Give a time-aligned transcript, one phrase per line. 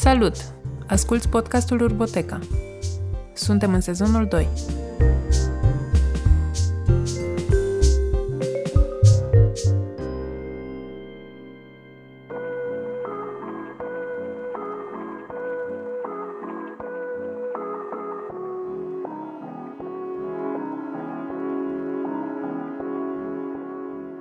[0.00, 0.34] Salut!
[0.86, 2.38] Asculți podcastul Urboteca.
[3.34, 4.48] Suntem în sezonul 2.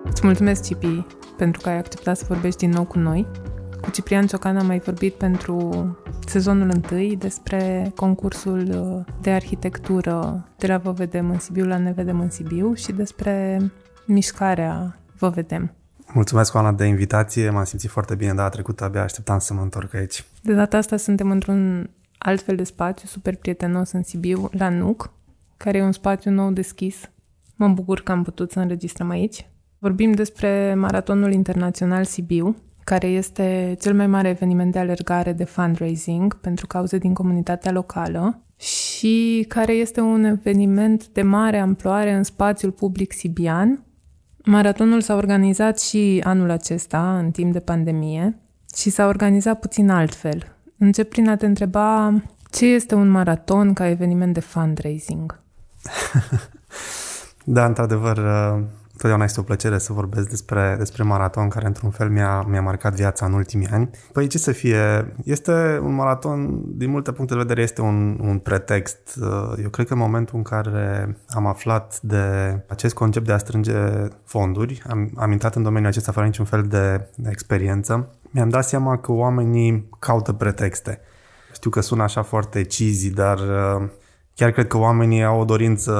[0.05, 1.05] Îți mulțumesc, Cipi,
[1.35, 3.27] pentru că ai acceptat să vorbești din nou cu noi.
[3.87, 8.65] Cu Ciprian Ciocan am mai vorbit pentru sezonul întâi despre concursul
[9.21, 13.61] de arhitectură de la Vă Vedem în Sibiu la Ne Vedem în Sibiu și despre
[14.05, 15.73] mișcarea Vă Vedem.
[16.13, 17.49] Mulțumesc, Oana, de invitație.
[17.49, 20.25] M-am simțit foarte bine data trecută, abia așteptam să mă întorc aici.
[20.41, 25.11] De data asta suntem într-un alt fel de spațiu, super prietenos în Sibiu, la NUC,
[25.57, 27.09] care e un spațiu nou deschis.
[27.55, 29.49] Mă bucur că am putut să înregistrăm aici.
[29.79, 32.55] Vorbim despre Maratonul Internațional Sibiu,
[32.89, 38.41] care este cel mai mare eveniment de alergare de fundraising pentru cauze din comunitatea locală
[38.57, 43.83] și care este un eveniment de mare amploare în spațiul public sibian.
[44.43, 48.39] Maratonul s-a organizat și anul acesta, în timp de pandemie,
[48.75, 50.55] și s-a organizat puțin altfel.
[50.77, 55.39] Încep prin a te întreba ce este un maraton ca eveniment de fundraising.
[57.55, 58.17] da, într-adevăr,
[58.97, 62.93] Totdeauna este o plăcere să vorbesc despre, despre maraton care într-un fel mi-a, mi-a marcat
[62.93, 63.89] viața în ultimii ani.
[64.11, 65.13] Păi ce să fie?
[65.23, 69.19] Este un maraton, din multe puncte de vedere, este un, un pretext.
[69.63, 72.17] Eu cred că în momentul în care am aflat de
[72.67, 73.73] acest concept de a strânge
[74.25, 78.65] fonduri, am, am intrat în domeniul acesta fără niciun fel de, de experiență, mi-am dat
[78.65, 80.99] seama că oamenii caută pretexte.
[81.53, 83.39] Știu că sună așa foarte cheesy, dar
[84.37, 85.93] Chiar cred că oamenii au o dorință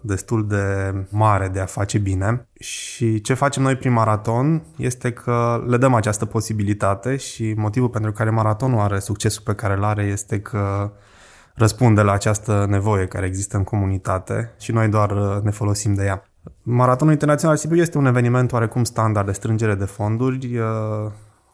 [0.00, 5.64] destul de mare de a face bine și ce facem noi prin maraton este că
[5.66, 10.02] le dăm această posibilitate și motivul pentru care maratonul are succesul pe care îl are
[10.02, 10.92] este că
[11.54, 16.24] răspunde la această nevoie care există în comunitate și noi doar ne folosim de ea.
[16.62, 20.58] Maratonul Internațional Sibiu este un eveniment oarecum standard de strângere de fonduri.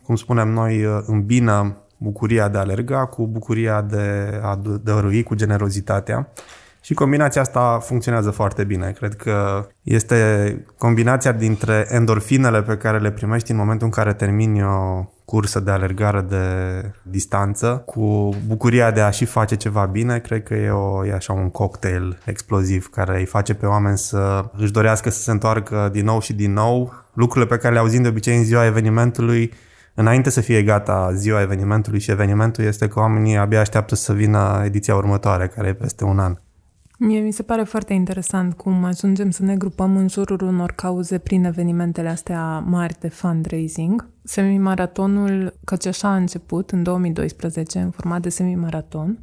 [0.02, 6.32] Cum spunem noi, îmbină bucuria de a alerga cu bucuria de a dărui, cu generozitatea.
[6.80, 8.90] Și combinația asta funcționează foarte bine.
[8.90, 14.62] Cred că este combinația dintre endorfinele pe care le primești în momentul în care termini
[14.62, 16.44] o cursă de alergare de
[17.02, 21.32] distanță cu bucuria de a și face ceva bine, cred că e, o, e așa
[21.32, 26.04] un cocktail exploziv care îi face pe oameni să își dorească să se întoarcă din
[26.04, 26.92] nou și din nou.
[27.12, 29.52] Lucrurile pe care le auzim de obicei în ziua evenimentului
[29.98, 34.62] înainte să fie gata ziua evenimentului și evenimentul este că oamenii abia așteaptă să vină
[34.64, 36.36] ediția următoare, care e peste un an.
[36.98, 41.18] Mie mi se pare foarte interesant cum ajungem să ne grupăm în jurul unor cauze
[41.18, 44.08] prin evenimentele astea mari de fundraising.
[44.24, 49.18] Semimaratonul, căci așa a început în 2012, în format de semimaraton,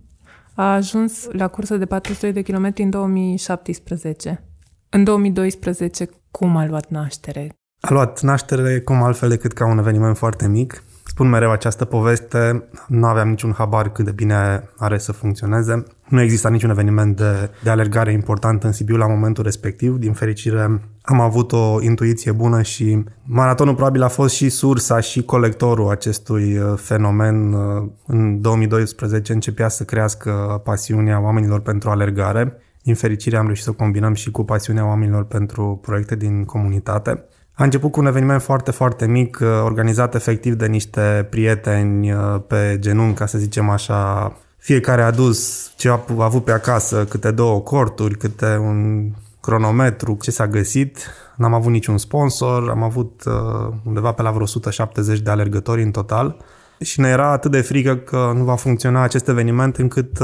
[0.53, 4.43] a ajuns la cursă de 400 de kilometri în 2017.
[4.89, 7.55] În 2012, cum a luat naștere?
[7.79, 10.83] A luat naștere cum altfel decât ca un eveniment foarte mic.
[11.03, 15.83] Spun mereu această poveste, nu aveam niciun habar cât de bine are să funcționeze.
[16.07, 19.95] Nu exista niciun eveniment de, de alergare important în Sibiu la momentul respectiv.
[19.97, 25.23] Din fericire am avut o intuiție bună și maratonul probabil a fost și sursa și
[25.23, 27.53] colectorul acestui uh, fenomen.
[27.53, 32.57] Uh, în 2012 începea să crească pasiunea oamenilor pentru alergare.
[32.83, 37.25] Din fericire am reușit să combinăm și cu pasiunea oamenilor pentru proiecte din comunitate.
[37.57, 42.41] A început cu un eveniment foarte, foarte mic, uh, organizat efectiv de niște prieteni uh,
[42.47, 44.33] pe genunchi, ca să zicem așa.
[44.57, 49.09] Fiecare a dus ce a avut pe acasă, câte două corturi, câte un
[49.41, 50.97] cronometru, ce s-a găsit.
[51.35, 55.91] N-am avut niciun sponsor, am avut uh, undeva pe la vreo 170 de alergători în
[55.91, 56.37] total
[56.79, 60.17] și ne era atât de frică că nu va funcționa acest eveniment încât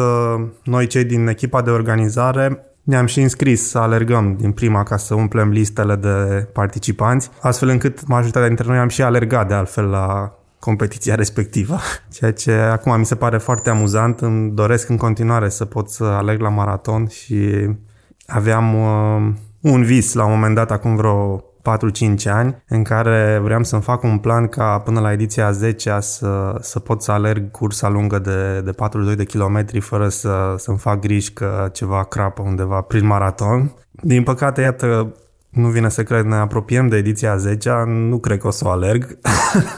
[0.63, 5.15] noi cei din echipa de organizare ne-am și înscris să alergăm din prima ca să
[5.15, 10.35] umplem listele de participanți, astfel încât majoritatea dintre noi am și alergat de altfel la
[10.59, 11.79] competiția respectivă,
[12.11, 14.19] ceea ce acum mi se pare foarte amuzant.
[14.19, 17.69] Îmi doresc în continuare să pot să alerg la maraton și
[18.25, 23.63] aveam uh, un vis la un moment dat, acum vreo 4-5 ani în care vreau
[23.63, 27.89] să-mi fac un plan ca până la ediția 10 să, să pot să alerg cursa
[27.89, 32.81] lungă de, de 42 de kilometri fără să, să-mi fac griji că ceva crapă undeva
[32.81, 33.75] prin maraton.
[33.91, 35.15] Din păcate, iată,
[35.49, 38.69] nu vine să cred, ne apropiem de ediția 10 nu cred că o să o
[38.69, 39.17] alerg.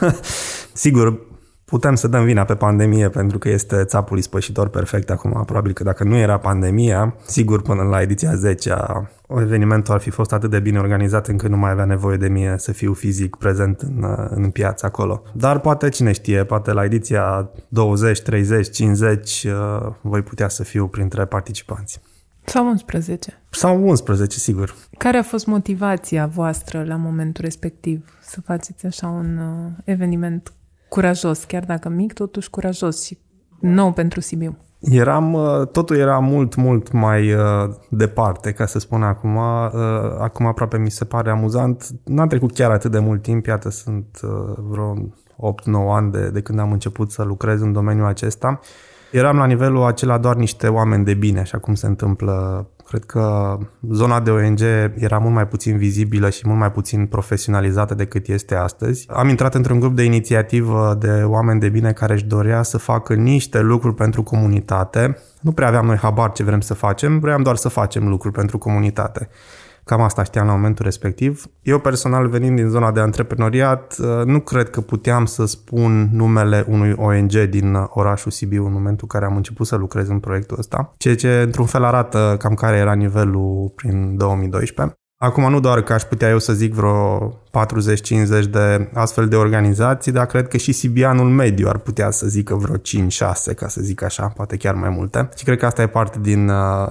[0.72, 1.20] Sigur,
[1.64, 5.42] putem să dăm vina pe pandemie pentru că este țapul ispășitor perfect acum.
[5.46, 8.74] Probabil că dacă nu era pandemia, sigur până la ediția 10
[9.40, 12.58] evenimentul ar fi fost atât de bine organizat încât nu mai avea nevoie de mine
[12.58, 15.22] să fiu fizic prezent în, în piață acolo.
[15.32, 19.46] Dar poate, cine știe, poate la ediția 20, 30, 50
[20.00, 22.00] voi putea să fiu printre participanți.
[22.44, 23.42] Sau 11.
[23.50, 24.74] Sau 11, sigur.
[24.98, 30.52] Care a fost motivația voastră la momentul respectiv să faceți așa un uh, eveniment
[30.88, 33.18] curajos, chiar dacă mic, totuși curajos și
[33.60, 34.56] nou pentru Sibiu?
[34.90, 39.36] Eram, uh, totul era mult, mult mai uh, departe, ca să spun acum.
[39.36, 39.72] Uh,
[40.18, 41.86] acum aproape mi se pare amuzant.
[42.04, 44.96] N-am trecut chiar atât de mult timp, iată, sunt uh, vreo 8-9
[45.90, 48.60] ani de, de când am început să lucrez în domeniul acesta.
[49.12, 53.58] Eram la nivelul acela doar niște oameni de bine, așa cum se întâmplă Cred că
[53.90, 54.60] zona de ONG
[54.94, 59.06] era mult mai puțin vizibilă și mult mai puțin profesionalizată decât este astăzi.
[59.10, 63.14] Am intrat într-un grup de inițiativă de oameni de bine care își dorea să facă
[63.14, 65.18] niște lucruri pentru comunitate.
[65.40, 68.58] Nu prea aveam noi habar ce vrem să facem, vreau doar să facem lucruri pentru
[68.58, 69.28] comunitate.
[69.84, 71.44] Cam asta știam la momentul respectiv.
[71.62, 76.64] Eu personal, venind din zona de antreprenoriat, uh, nu cred că puteam să spun numele
[76.68, 80.58] unui ONG din orașul Sibiu în momentul în care am început să lucrez în proiectul
[80.58, 84.96] ăsta, ceea ce într-un fel arată cam care era nivelul prin 2012.
[85.24, 90.12] Acum nu doar că aș putea eu să zic vreo 40-50 de astfel de organizații,
[90.12, 92.80] dar cred că și Sibianul mediu ar putea să zică vreo 5-6,
[93.56, 95.28] ca să zic așa, poate chiar mai multe.
[95.36, 96.88] Și cred că asta e parte din uh,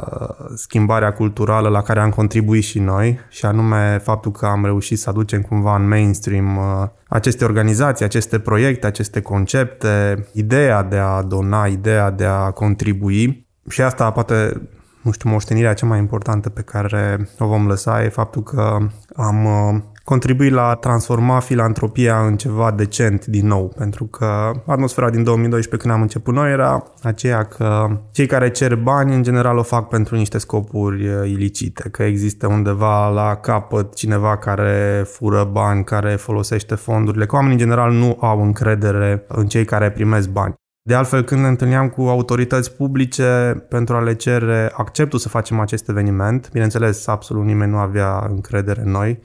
[0.56, 5.09] schimbarea culturală la care am contribuit și noi, și anume faptul că am reușit să
[5.09, 11.65] aducem cumva în mainstream uh, aceste organizații, aceste proiecte, aceste concepte, ideea de a dona,
[11.65, 13.47] ideea de a contribui.
[13.69, 14.62] Și asta poate
[15.03, 18.77] nu știu, moștenirea cea mai importantă pe care o vom lăsa e faptul că
[19.15, 25.09] am uh, contribuit la a transforma filantropia în ceva decent din nou, pentru că atmosfera
[25.09, 29.57] din 2012 când am început noi era aceea că cei care cer bani în general
[29.57, 35.50] o fac pentru niște scopuri uh, ilicite, că există undeva la capăt cineva care fură
[35.51, 40.29] bani, care folosește fondurile, că oamenii în general nu au încredere în cei care primesc
[40.29, 40.53] bani.
[40.85, 45.59] De altfel, când ne întâlneam cu autorități publice pentru a le cere acceptul să facem
[45.59, 49.19] acest eveniment, bineînțeles, absolut nimeni nu avea încredere în noi,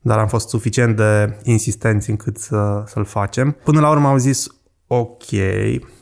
[0.00, 3.56] dar am fost suficient de insistenți încât să, să-l facem.
[3.64, 4.46] Până la urmă au zis,
[4.86, 5.24] ok,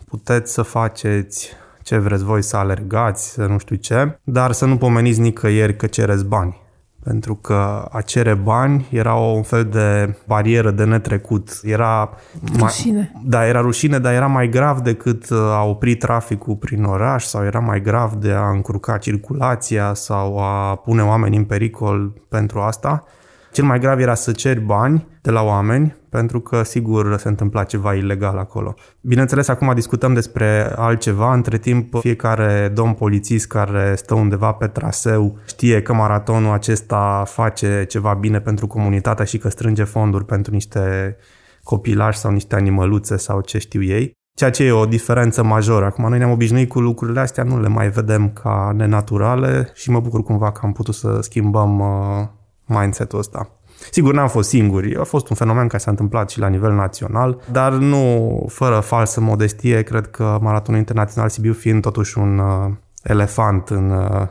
[0.08, 1.50] puteți să faceți
[1.82, 5.86] ce vreți voi să alergați, să nu știu ce, dar să nu pomeniți nicăieri că
[5.86, 6.61] cereți bani
[7.02, 11.60] pentru că a cere bani era un fel de barieră de netrecut.
[11.62, 12.10] Era
[12.58, 13.10] rușine.
[13.14, 17.24] Mai, da, era rușine, dar era mai grav decât uh, a opri traficul prin oraș
[17.24, 22.60] sau era mai grav de a încurca circulația sau a pune oameni în pericol pentru
[22.60, 23.04] asta.
[23.52, 27.64] Cel mai grav era să ceri bani de la oameni, pentru că sigur se întâmpla
[27.64, 28.74] ceva ilegal acolo.
[29.00, 31.34] Bineînțeles, acum discutăm despre altceva.
[31.34, 37.84] Între timp, fiecare domn polițist care stă undeva pe traseu știe că maratonul acesta face
[37.88, 41.16] ceva bine pentru comunitatea și că strânge fonduri pentru niște
[41.62, 44.12] copilași sau niște animăluțe sau ce știu ei.
[44.34, 45.84] Ceea ce e o diferență majoră.
[45.84, 50.00] Acum noi ne-am obișnuit cu lucrurile astea, nu le mai vedem ca nenaturale și mă
[50.00, 52.40] bucur cumva că am putut să schimbăm uh,
[52.78, 53.50] mindset-ul ăsta.
[53.90, 57.40] Sigur, n-am fost singuri, a fost un fenomen care s-a întâmplat și la nivel național,
[57.50, 62.70] dar nu fără falsă modestie, cred că Maratonul Internațional Sibiu fiind totuși un uh,
[63.02, 64.26] elefant în, uh,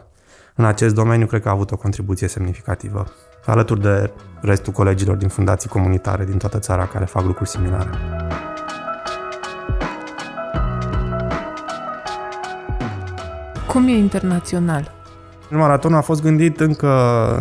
[0.55, 3.05] în acest domeniu, cred că a avut o contribuție semnificativă,
[3.45, 4.11] alături de
[4.41, 7.89] restul colegilor din fundații comunitare din toată țara care fac lucruri similare.
[13.67, 15.00] Cum e internațional?
[15.58, 16.88] Maratonul a fost gândit încă,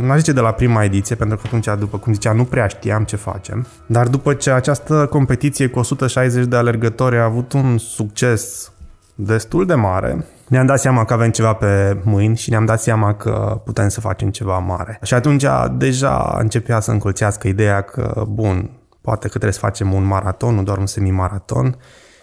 [0.02, 3.04] n zice de la prima ediție, pentru că atunci, după cum ziceam, nu prea știam
[3.04, 3.66] ce facem.
[3.86, 8.72] Dar după ce această competiție cu 160 de alergători a avut un succes
[9.14, 13.14] destul de mare, ne-am dat seama că avem ceva pe mâini și ne-am dat seama
[13.14, 14.98] că putem să facem ceva mare.
[15.02, 15.44] Și atunci
[15.76, 20.62] deja începea să încolțească ideea că, bun, poate că trebuie să facem un maraton, nu
[20.62, 21.76] doar un semi-maraton,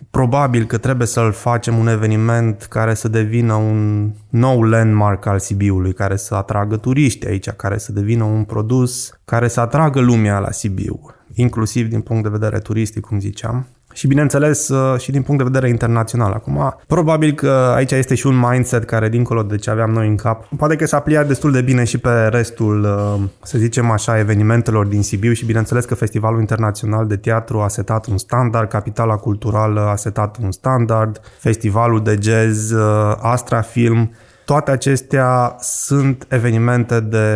[0.10, 5.94] Probabil că trebuie să-l facem un eveniment care să devină un nou landmark al Sibiului,
[5.94, 10.52] care să atragă turiști aici, care să devină un produs care să atragă lumea la
[10.52, 11.00] Sibiu,
[11.34, 15.50] inclusiv din punct de vedere turistic, cum ziceam și bineînțeles uh, și din punct de
[15.52, 16.32] vedere internațional.
[16.32, 20.16] Acum, probabil că aici este și un mindset care, dincolo de ce aveam noi în
[20.16, 24.20] cap, poate că s-a pliat destul de bine și pe restul, uh, să zicem așa,
[24.20, 29.16] evenimentelor din Sibiu și bineînțeles că Festivalul Internațional de Teatru a setat un standard, Capitala
[29.16, 34.12] Culturală a setat un standard, Festivalul de Jazz, uh, Astra Film,
[34.48, 37.28] toate acestea sunt evenimente de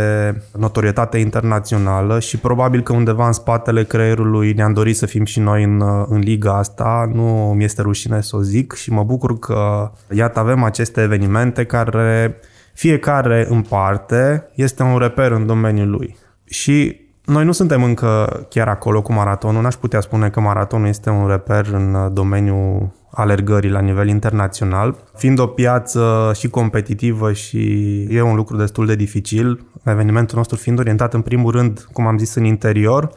[0.58, 5.64] notorietate internațională și probabil că undeva în spatele creierului ne-am dorit să fim și noi
[5.64, 7.12] în, în liga asta.
[7.14, 11.66] Nu mi este rușine să o zic și mă bucur că, iată, avem aceste evenimente
[11.66, 12.36] care
[12.74, 16.18] Fiecare în parte este un reper în domeniul lui.
[16.46, 19.62] Și noi nu suntem încă chiar acolo cu maratonul.
[19.62, 24.96] N-aș putea spune că maratonul este un reper în domeniul alergării la nivel internațional.
[25.16, 30.80] Fiind o piață și competitivă și e un lucru destul de dificil, evenimentul nostru fiind
[30.80, 33.12] orientat în primul rând, cum am zis, în interior,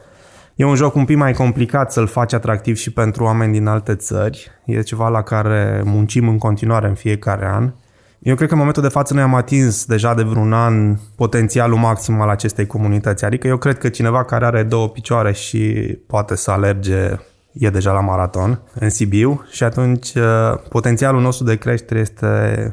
[0.55, 3.95] E un joc un pic mai complicat să-l faci atractiv și pentru oameni din alte
[3.95, 4.51] țări.
[4.65, 7.73] E ceva la care muncim în continuare în fiecare an.
[8.19, 11.77] Eu cred că în momentul de față noi am atins deja de vreun an potențialul
[11.77, 13.25] maxim al acestei comunități.
[13.25, 15.59] Adică eu cred că cineva care are două picioare și
[16.07, 17.15] poate să alerge
[17.57, 20.23] e deja la maraton în Sibiu și atunci uh,
[20.69, 22.27] potențialul nostru de creștere este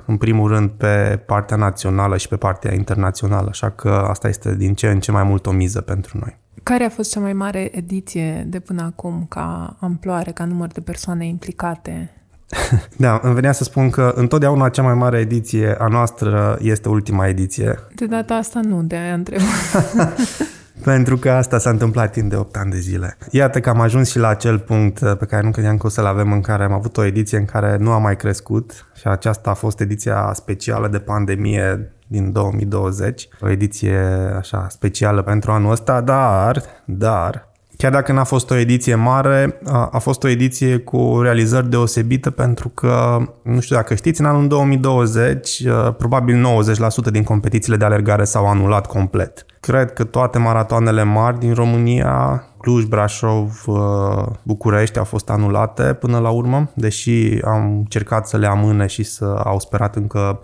[0.07, 4.75] în primul rând pe partea națională și pe partea internațională, așa că asta este din
[4.75, 6.41] ce în ce mai mult o miză pentru noi.
[6.63, 10.81] Care a fost cea mai mare ediție de până acum ca amploare, ca număr de
[10.81, 12.11] persoane implicate?
[12.97, 17.27] Da, îmi venea să spun că întotdeauna cea mai mare ediție a noastră este ultima
[17.27, 17.79] ediție.
[17.95, 19.41] De data asta nu, de aia întreb.
[20.85, 23.17] Pentru că asta s-a întâmplat timp de 8 ani de zile.
[23.31, 25.91] Iată că am ajuns și la acel punct uh, pe care nu credeam că o
[25.91, 29.07] să-l avem, în care am avut o ediție în care nu am mai crescut și
[29.07, 33.99] aceasta a fost ediția specială de pandemie din 2020, o ediție
[34.39, 37.52] așa specială pentru anul ăsta, dar, dar,
[37.83, 42.31] chiar dacă n-a fost o ediție mare, a, a fost o ediție cu realizări deosebite
[42.31, 46.47] pentru că, nu știu dacă știți, în anul 2020 uh, probabil
[47.09, 49.47] 90% din competițiile de alergare s-au anulat complet.
[49.61, 56.19] Cred că toate maratoanele mari din România, Cluj, Brașov, uh, București au fost anulate până
[56.19, 60.41] la urmă, deși am încercat să le amâne și să au sperat încă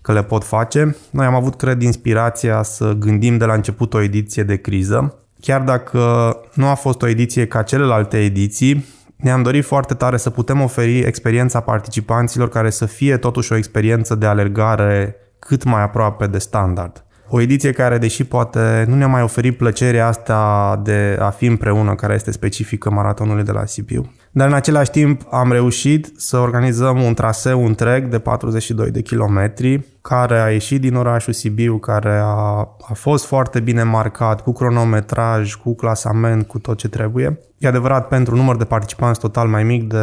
[0.00, 0.96] că le pot face.
[1.10, 5.16] Noi am avut, cred, inspirația să gândim de la început o ediție de criză.
[5.46, 8.84] Chiar dacă nu a fost o ediție ca celelalte ediții,
[9.16, 14.14] ne-am dorit foarte tare să putem oferi experiența participanților care să fie totuși o experiență
[14.14, 17.04] de alergare cât mai aproape de standard.
[17.28, 21.94] O ediție care, deși poate nu ne-a mai oferit plăcerea asta de a fi împreună,
[21.94, 24.12] care este specifică maratonului de la Sibiu.
[24.30, 29.84] Dar în același timp am reușit să organizăm un traseu întreg de 42 de kilometri
[30.02, 35.54] care a ieșit din orașul Sibiu, care a, a fost foarte bine marcat, cu cronometraj,
[35.54, 37.38] cu clasament, cu tot ce trebuie.
[37.58, 39.96] E adevărat, pentru număr de participanți total mai mic de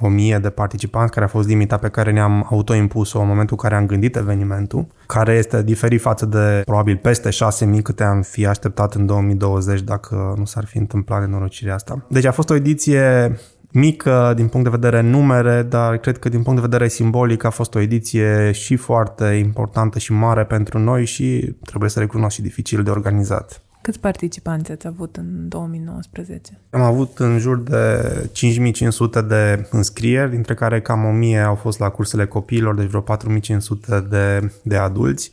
[0.00, 3.80] 1000 de participanți, care a fost limita pe care ne-am autoimpus-o în momentul în care
[3.80, 8.94] am gândit evenimentul, care este diferit față de probabil peste 6000 câte am fi așteptat
[8.94, 12.06] în 2020 dacă nu s-ar fi întâmplat nenorocirea asta.
[12.08, 13.36] Deci a fost o ediție
[13.74, 17.50] mică din punct de vedere numere, dar cred că din punct de vedere simbolic a
[17.50, 22.42] fost o ediție și foarte importantă și mare pentru noi și trebuie să recunosc și
[22.42, 23.62] dificil de organizat.
[23.82, 26.58] Câți participanți ați avut în 2019?
[26.70, 31.88] Am avut în jur de 5500 de înscrieri, dintre care cam 1000 au fost la
[31.88, 35.32] cursele copiilor, deci vreo 4500 de, de adulți,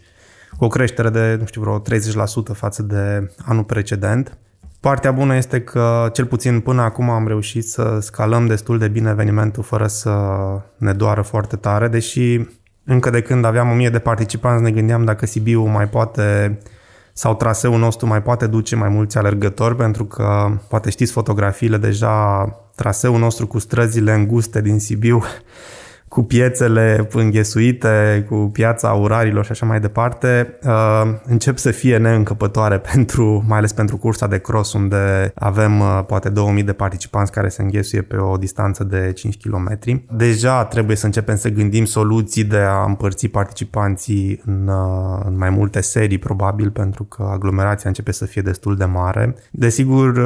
[0.58, 4.38] cu o creștere de, nu știu, vreo 30% față de anul precedent.
[4.82, 9.10] Partea bună este că, cel puțin până acum, am reușit să scalăm destul de bine
[9.10, 10.12] evenimentul fără să
[10.78, 12.46] ne doară foarte tare, deși
[12.84, 16.58] încă de când aveam 1000 de participanți ne gândeam dacă Sibiu mai poate
[17.14, 22.46] sau traseul nostru mai poate duce mai mulți alergători, pentru că poate știți fotografiile deja,
[22.76, 25.24] traseul nostru cu străzile înguste din Sibiu
[26.12, 32.78] cu piețele înghesuite, cu piața urarilor și așa mai departe, uh, încep să fie neîncăpătoare
[32.94, 37.50] pentru, mai ales pentru cursa de cross, unde avem uh, poate 2000 de participanți care
[37.50, 39.80] se înghesuie pe o distanță de 5 km.
[40.16, 45.50] Deja trebuie să începem să gândim soluții de a împărți participanții în, uh, în mai
[45.50, 49.36] multe serii, probabil, pentru că aglomerația începe să fie destul de mare.
[49.52, 50.18] Desigur,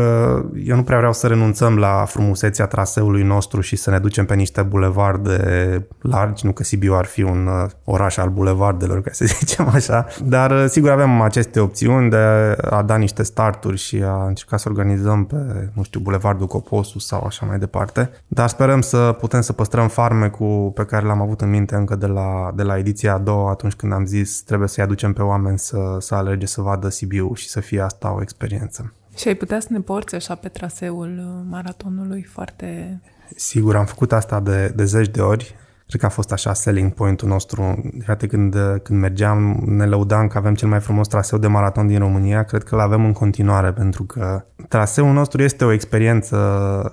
[0.66, 4.36] eu nu prea vreau să renunțăm la frumusețea traseului nostru și să ne ducem pe
[4.36, 9.26] niște bulevarde largi, nu că Sibiu ar fi un uh, oraș al bulevardelor, ca să
[9.40, 12.18] zicem așa, dar uh, sigur avem aceste opțiuni de
[12.70, 17.24] a da niște starturi și a încerca să organizăm pe, nu știu, bulevardul Coposu sau
[17.26, 21.50] așa mai departe, dar sperăm să putem să păstrăm farmecul pe care l-am avut în
[21.50, 24.84] minte încă de la, de la ediția a doua, atunci când am zis trebuie să-i
[24.84, 28.94] aducem pe oameni să, să alerge să vadă Sibiu și să fie asta o experiență.
[29.16, 33.00] Și ai putea să ne porți așa pe traseul uh, maratonului foarte...
[33.36, 35.56] Sigur, am făcut asta de, de zeci de ori.
[35.88, 37.92] Cred că a fost așa selling point-ul nostru.
[38.08, 42.00] Iată, când, când mergeam, ne lăudam că avem cel mai frumos traseu de maraton din
[42.00, 42.44] România.
[42.44, 46.38] Cred că l-avem în continuare, pentru că traseul nostru este o experiență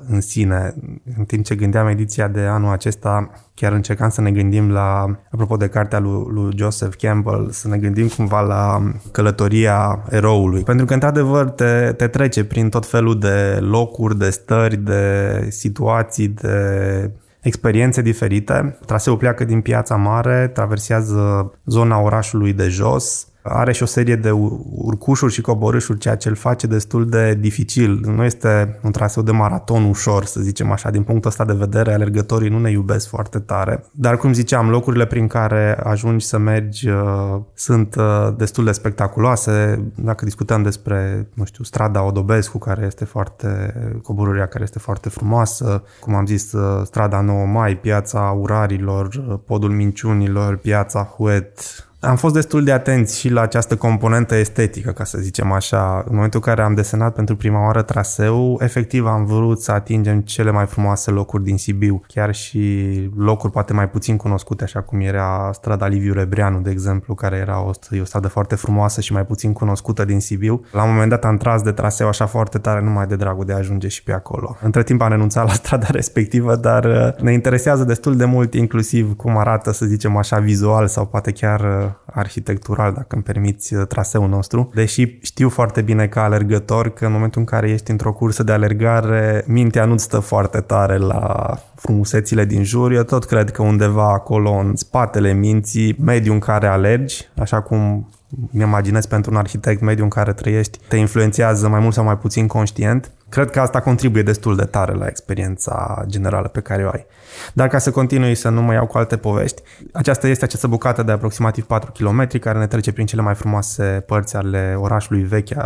[0.08, 0.74] în sine.
[1.18, 5.56] În timp ce gândeam ediția de anul acesta, chiar încercam să ne gândim la, apropo
[5.56, 10.62] de cartea lui, lui Joseph Campbell, să ne gândim cumva la călătoria eroului.
[10.62, 16.28] Pentru că, într-adevăr, te, te trece prin tot felul de locuri, de stări, de situații,
[16.28, 17.10] de
[17.42, 18.78] experiențe diferite.
[18.86, 24.30] Traseul pleacă din piața mare, traversează zona orașului de jos, are și o serie de
[24.70, 28.00] urcușuri și coborâșuri, ceea ce îl face destul de dificil.
[28.04, 30.90] Nu este un traseu de maraton ușor, să zicem așa.
[30.90, 33.84] Din punctul ăsta de vedere, alergătorii nu ne iubesc foarte tare.
[33.92, 39.84] Dar, cum ziceam, locurile prin care ajungi să mergi uh, sunt uh, destul de spectaculoase.
[39.94, 45.82] Dacă discutăm despre, nu știu, strada Odobescu, care este foarte, coborârea care este foarte frumoasă,
[46.00, 51.60] cum am zis, uh, strada 9 Mai, piața Urarilor, uh, podul Minciunilor, piața Huet,
[52.04, 56.04] am fost destul de atenți și la această componentă estetică, ca să zicem așa.
[56.08, 60.20] În momentul în care am desenat pentru prima oară traseu, efectiv am vrut să atingem
[60.20, 65.00] cele mai frumoase locuri din Sibiu, chiar și locuri poate mai puțin cunoscute, așa cum
[65.00, 69.26] era strada Liviu Rebreanu, de exemplu, care era o, o stradă foarte frumoasă și mai
[69.26, 70.64] puțin cunoscută din Sibiu.
[70.70, 73.52] La un moment dat am tras de traseu așa foarte tare, numai de dragul de
[73.52, 74.56] a ajunge și pe acolo.
[74.62, 79.16] Între timp am renunțat la strada respectivă, dar uh, ne interesează destul de mult, inclusiv
[79.16, 83.86] cum arată, să zicem așa, vizual sau poate chiar uh, arhitectural, dacă îmi permiți, uh,
[83.86, 84.70] traseul nostru.
[84.74, 88.52] Deși știu foarte bine ca alergător că în momentul în care ești într-o cursă de
[88.52, 92.92] alergare, mintea nu stă foarte tare la frumusețile din jur.
[92.92, 98.08] Eu tot cred că undeva acolo în spatele minții, mediul în care alergi, așa cum
[98.50, 102.18] mi imaginez pentru un arhitect, mediul în care trăiești, te influențează mai mult sau mai
[102.18, 103.10] puțin conștient.
[103.32, 107.06] Cred că asta contribuie destul de tare la experiența generală pe care o ai.
[107.52, 109.62] Dar ca să continui să nu mă iau cu alte povești,
[109.92, 114.04] aceasta este această bucată de aproximativ 4 km care ne trece prin cele mai frumoase
[114.06, 115.56] părți ale orașului vechi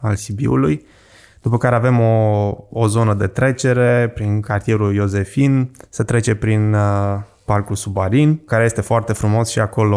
[0.00, 0.86] al Sibiului.
[1.42, 7.18] După care avem o, o zonă de trecere prin cartierul Iosefin, se trece prin uh,
[7.44, 9.96] Parcul Subarin, care este foarte frumos și acolo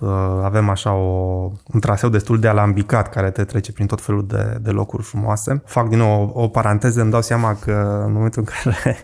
[0.00, 0.08] uh,
[0.42, 4.58] avem așa o, un traseu destul de alambicat care te trece prin tot felul de,
[4.60, 5.62] de locuri frumoase.
[5.64, 8.96] Fac din nou o, o paranteză, îmi dau seama că în momentul în care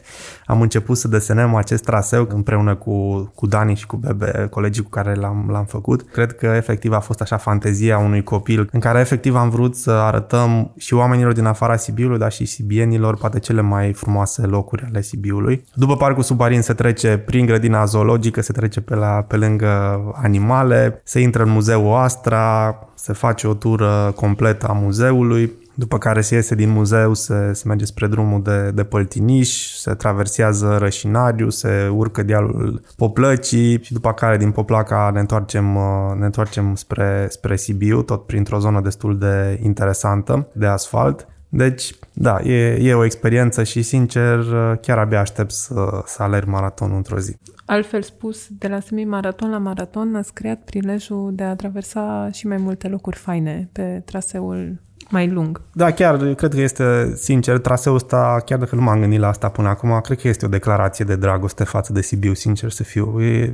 [0.48, 4.90] am început să desenăm acest traseu împreună cu, cu Dani și cu Bebe, colegii cu
[4.90, 9.00] care l-am, l-am făcut, cred că efectiv a fost așa fantezia unui copil în care
[9.00, 13.60] efectiv am vrut să arătăm și oamenilor din afara Sibiului, dar și sibienilor poate cele
[13.60, 15.64] mai frumoase locuri ale Sibiului.
[15.74, 20.00] După Parcul Subarin se trece prin grădina zona zoologică, se trece pe, la, pe lângă
[20.22, 26.20] animale, se intră în muzeul Astra, se face o tură completă a muzeului, după care
[26.20, 31.48] se iese din muzeu, se, se merge spre drumul de, de Păltiniș, se traversează Rășinariu,
[31.50, 35.78] se urcă dealul Poplăcii și după care din Poplaca ne întoarcem,
[36.18, 41.26] ne întoarcem spre, spre Sibiu, tot printr-o zonă destul de interesantă de asfalt.
[41.48, 44.44] Deci, da, e, e o experiență și, sincer,
[44.80, 47.36] chiar abia aștept să, să alerg maratonul într-o zi.
[47.66, 52.56] Altfel spus, de la semi-maraton la maraton ați creat prilejul de a traversa și mai
[52.56, 55.60] multe locuri faine pe traseul mai lung.
[55.72, 59.48] Da, chiar cred că este, sincer, traseul ăsta, chiar dacă nu m-am gândit la asta
[59.48, 63.22] până acum, cred că este o declarație de dragoste față de Sibiu, sincer să fiu.
[63.22, 63.52] E,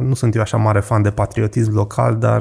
[0.00, 2.40] nu sunt eu așa mare fan de patriotism local, dar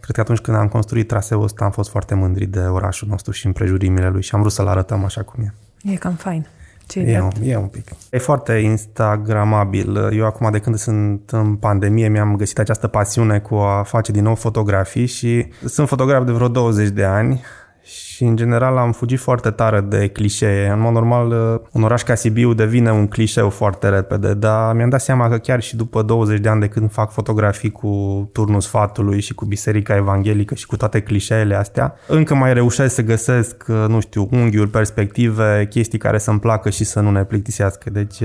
[0.00, 3.32] cred că atunci când am construit traseul ăsta am fost foarte mândri de orașul nostru
[3.32, 5.54] și împrejurimile lui și am vrut să-l arătăm așa cum e.
[5.92, 6.46] E cam fain.
[6.86, 7.88] Ce e, un, e un pic.
[8.10, 9.96] E foarte instagramabil.
[10.12, 14.22] Eu acum de când sunt în pandemie mi-am găsit această pasiune cu a face din
[14.22, 17.42] nou fotografii și sunt fotograf de vreo 20 de ani
[17.86, 20.68] și în general am fugit foarte tare de clișee.
[20.68, 25.00] În mod normal, un oraș ca Sibiu devine un clișeu foarte repede, dar mi-am dat
[25.00, 27.88] seama că chiar și după 20 de ani de când fac fotografii cu
[28.32, 33.02] turnul sfatului și cu biserica evanghelică și cu toate clișeele astea, încă mai reușesc să
[33.02, 37.90] găsesc, nu știu, unghiuri, perspective, chestii care să-mi placă și să nu ne plictisească.
[37.90, 38.18] Deci,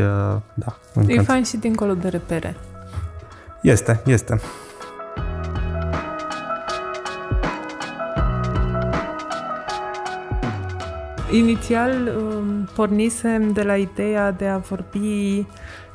[0.54, 0.78] da.
[0.94, 1.12] Încă.
[1.12, 2.56] E fain și dincolo de repere.
[3.62, 4.40] Este, este.
[11.32, 15.46] Inițial um, pornisem de la ideea de a vorbi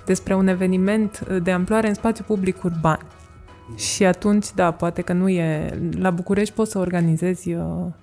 [0.05, 2.99] despre un eveniment de amploare în spațiu public urban.
[3.77, 5.79] Și atunci, da, poate că nu e...
[5.99, 7.63] La București poți să organizezi uh,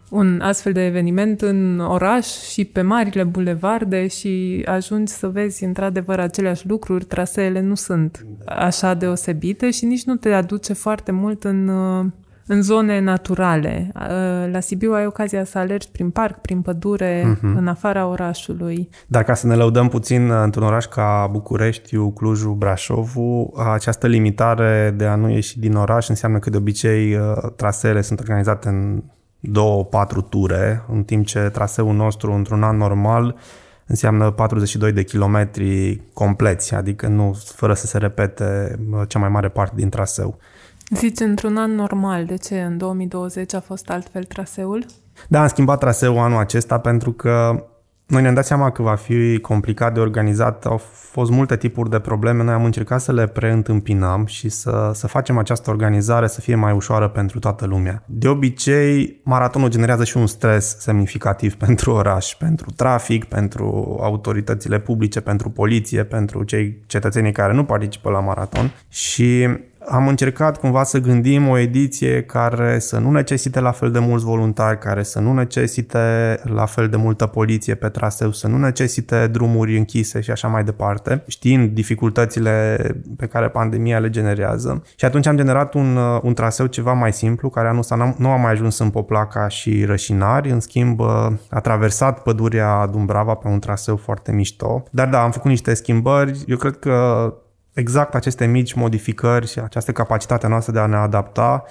[0.10, 6.19] un astfel de eveniment în oraș și pe marile bulevarde și ajungi să vezi într-adevăr
[6.19, 7.06] aceleași lucruri.
[7.06, 12.06] Traseele nu sunt așa deosebite și nici nu te aduce foarte mult în uh,
[12.47, 13.91] în zone naturale.
[14.51, 17.56] La Sibiu ai ocazia să alergi prin parc, prin pădure, uh-huh.
[17.56, 18.89] în afara orașului.
[19.08, 25.06] Dar ca să ne lăudăm puțin într-un oraș ca Bucureștiu, Clujul, Brașovul, această limitare de
[25.06, 27.17] a nu ieși din oraș înseamnă că de obicei
[27.56, 29.03] traseele sunt organizate în
[29.39, 33.36] două, patru ture, în timp ce traseul nostru într-un an normal
[33.86, 39.73] înseamnă 42 de kilometri compleți, adică nu fără să se repete cea mai mare parte
[39.75, 40.38] din traseu.
[40.95, 44.86] Zici într-un an normal, de ce în 2020 a fost altfel traseul?
[45.27, 47.63] Da, am schimbat traseul anul acesta pentru că
[48.13, 51.99] Noi ne-am dat seama că va fi complicat de organizat, au fost multe tipuri de
[51.99, 56.56] probleme, noi am încercat să le preîntâmpinăm și să, să facem această organizare să fie
[56.56, 58.03] mai ușoară pentru toată lumea.
[58.06, 65.21] De obicei, maratonul generează și un stres semnificativ pentru oraș, pentru trafic, pentru autoritățile publice,
[65.21, 69.47] pentru poliție, pentru cei cetățenii care nu participă la maraton și
[69.88, 74.26] am încercat cumva să gândim o ediție care să nu necesite la fel de mulți
[74.26, 76.00] voluntari, care să nu necesite
[76.43, 80.63] la fel de multă poliție pe traseu, să nu necesite drumuri închise și așa mai
[80.63, 82.78] departe, știind dificultățile
[83.17, 84.84] pe care pandemia le generează.
[84.96, 88.36] Și atunci am generat un, un traseu ceva mai simplu, care anul ăsta nu a
[88.36, 91.02] mai ajuns în Poplaca și Rășinari, în schimb
[91.50, 94.84] a traversat pădurea Dumbrava pe un traseu foarte mișto.
[94.91, 96.43] Dar da, am făcut niște schimbări.
[96.48, 97.28] Eu cred că
[97.74, 101.64] exact aceste mici modificări și această capacitate noastră de a ne adapta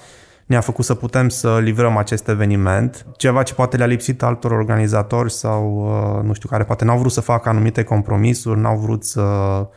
[0.46, 3.06] ne-a făcut să putem să livrăm acest eveniment.
[3.16, 5.86] Ceva ce poate le-a lipsit altor organizatori sau,
[6.18, 9.22] uh, nu știu, care poate n-au vrut să facă anumite compromisuri, n-au vrut să,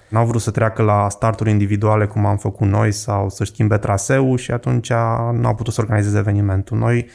[0.09, 4.37] n-au vrut să treacă la starturi individuale cum am făcut noi sau să schimbe traseul
[4.37, 4.89] și atunci
[5.31, 6.77] n-au putut să organizeze evenimentul.
[6.77, 7.07] Noi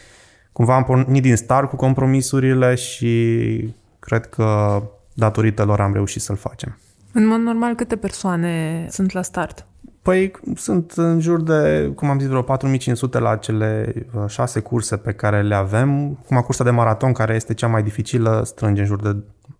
[0.52, 4.82] cumva am pornit din start cu compromisurile și cred că
[5.14, 6.78] datorită lor am reușit să-l facem.
[7.12, 9.66] În mod normal, câte persoane sunt la start?
[10.02, 14.96] Păi sunt în jur de, cum am zis, vreo 4500 la cele uh, șase curse
[14.96, 16.18] pe care le avem.
[16.26, 19.16] Cum cursa de maraton, care este cea mai dificilă, strânge în jur de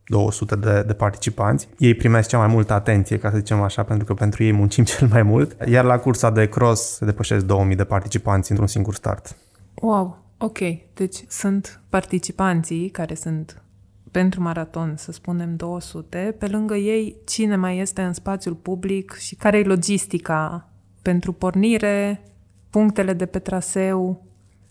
[0.07, 1.69] 200 de, de participanți.
[1.79, 4.85] Ei primesc cea mai multă atenție, ca să zicem așa, pentru că pentru ei muncim
[4.95, 5.57] cel mai mult.
[5.67, 9.37] Iar la cursa de cross se depășesc 2000 de participanți într-un singur start.
[9.75, 10.59] Wow, ok.
[10.95, 13.60] Deci sunt participanții care sunt
[14.11, 19.35] pentru maraton, să spunem 200, pe lângă ei cine mai este în spațiul public și
[19.35, 20.69] care e logistica
[21.03, 22.23] pentru pornire,
[22.71, 24.25] punctele de pe traseu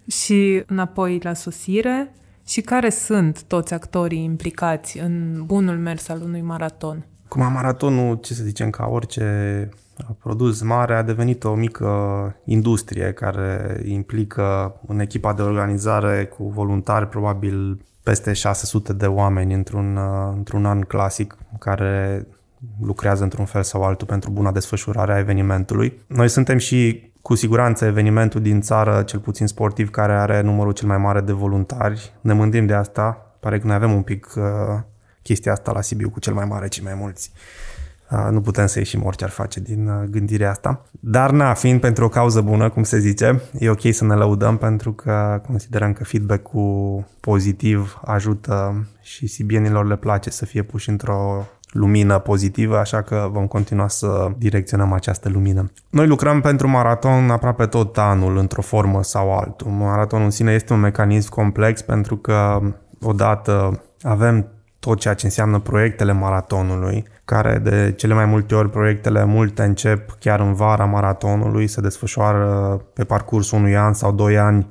[0.08, 2.14] și înapoi la sosire
[2.46, 7.06] și care sunt toți actorii implicați în bunul mers al unui maraton.
[7.28, 9.70] Cum a maratonul, ce să zicem, ca orice
[10.20, 17.08] produs mare, a devenit o mică industrie care implică în echipa de organizare cu voluntari
[17.08, 22.26] probabil peste 600 de oameni într-un, uh, într-un an clasic care
[22.82, 26.00] lucrează într-un fel sau altul pentru buna desfășurare a evenimentului.
[26.08, 30.88] Noi suntem și cu siguranță evenimentul din țară, cel puțin sportiv, care are numărul cel
[30.88, 32.14] mai mare de voluntari.
[32.22, 33.36] Ne mândim de asta.
[33.40, 34.44] Pare că noi avem un pic uh,
[35.22, 37.32] chestia asta la Sibiu cu cel mai mare, cei mai mulți.
[38.32, 40.86] Nu putem să ieșim orice ar face din gândirea asta.
[41.00, 44.58] Dar, na, fiind pentru o cauză bună, cum se zice, e ok să ne lăudăm
[44.58, 51.48] pentru că considerăm că feedback-ul pozitiv ajută și sibienilor le place să fie puși într-o
[51.72, 55.72] lumină pozitivă, așa că vom continua să direcționăm această lumină.
[55.90, 59.72] Noi lucrăm pentru maraton aproape tot anul, într-o formă sau altul.
[59.72, 62.60] Maratonul în sine este un mecanism complex pentru că
[63.02, 64.48] odată avem
[64.90, 70.12] tot ceea ce înseamnă proiectele maratonului, care de cele mai multe ori proiectele multe încep
[70.20, 74.68] chiar în vara maratonului, se desfășoară pe parcursul unui an sau doi ani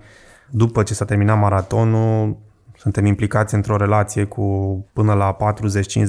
[0.50, 2.37] după ce s-a terminat maratonul,
[2.76, 4.44] suntem implicați într-o relație cu
[4.92, 5.37] până la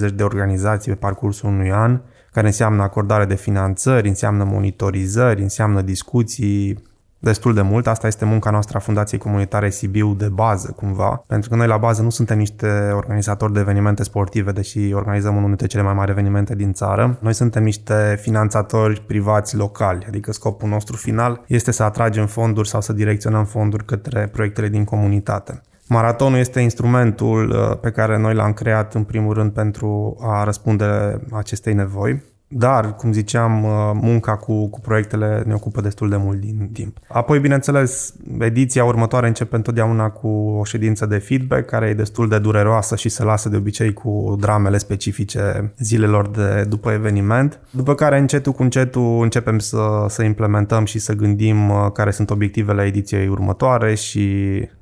[0.10, 5.82] 40-50 de organizații pe parcursul unui an, care înseamnă acordare de finanțări, înseamnă monitorizări, înseamnă
[5.82, 6.84] discuții
[7.20, 7.88] destul de mult.
[7.88, 11.78] Asta este munca noastră a Fundației Comunitare Sibiu de bază, cumva, pentru că noi la
[11.78, 16.12] bază nu suntem niște organizatori de evenimente sportive, deși organizăm unul dintre cele mai mari
[16.12, 17.18] evenimente din țară.
[17.22, 22.82] Noi suntem niște finanțatori privați locali, adică scopul nostru final este să atragem fonduri sau
[22.82, 25.62] să direcționăm fonduri către proiectele din comunitate.
[25.88, 31.20] Maratonul este instrumentul uh, pe care noi l-am creat în primul rând pentru a răspunde
[31.32, 32.24] acestei nevoi.
[32.52, 36.98] Dar, cum ziceam, uh, munca cu, cu proiectele ne ocupă destul de mult din timp.
[37.08, 40.28] Apoi, bineînțeles, ediția următoare începe întotdeauna cu
[40.60, 44.36] o ședință de feedback, care e destul de dureroasă și se lasă de obicei cu
[44.40, 47.60] dramele specifice zilelor de după eveniment.
[47.70, 52.30] După care, încetul cu încetul, începem să, să implementăm și să gândim uh, care sunt
[52.30, 54.30] obiectivele ediției următoare și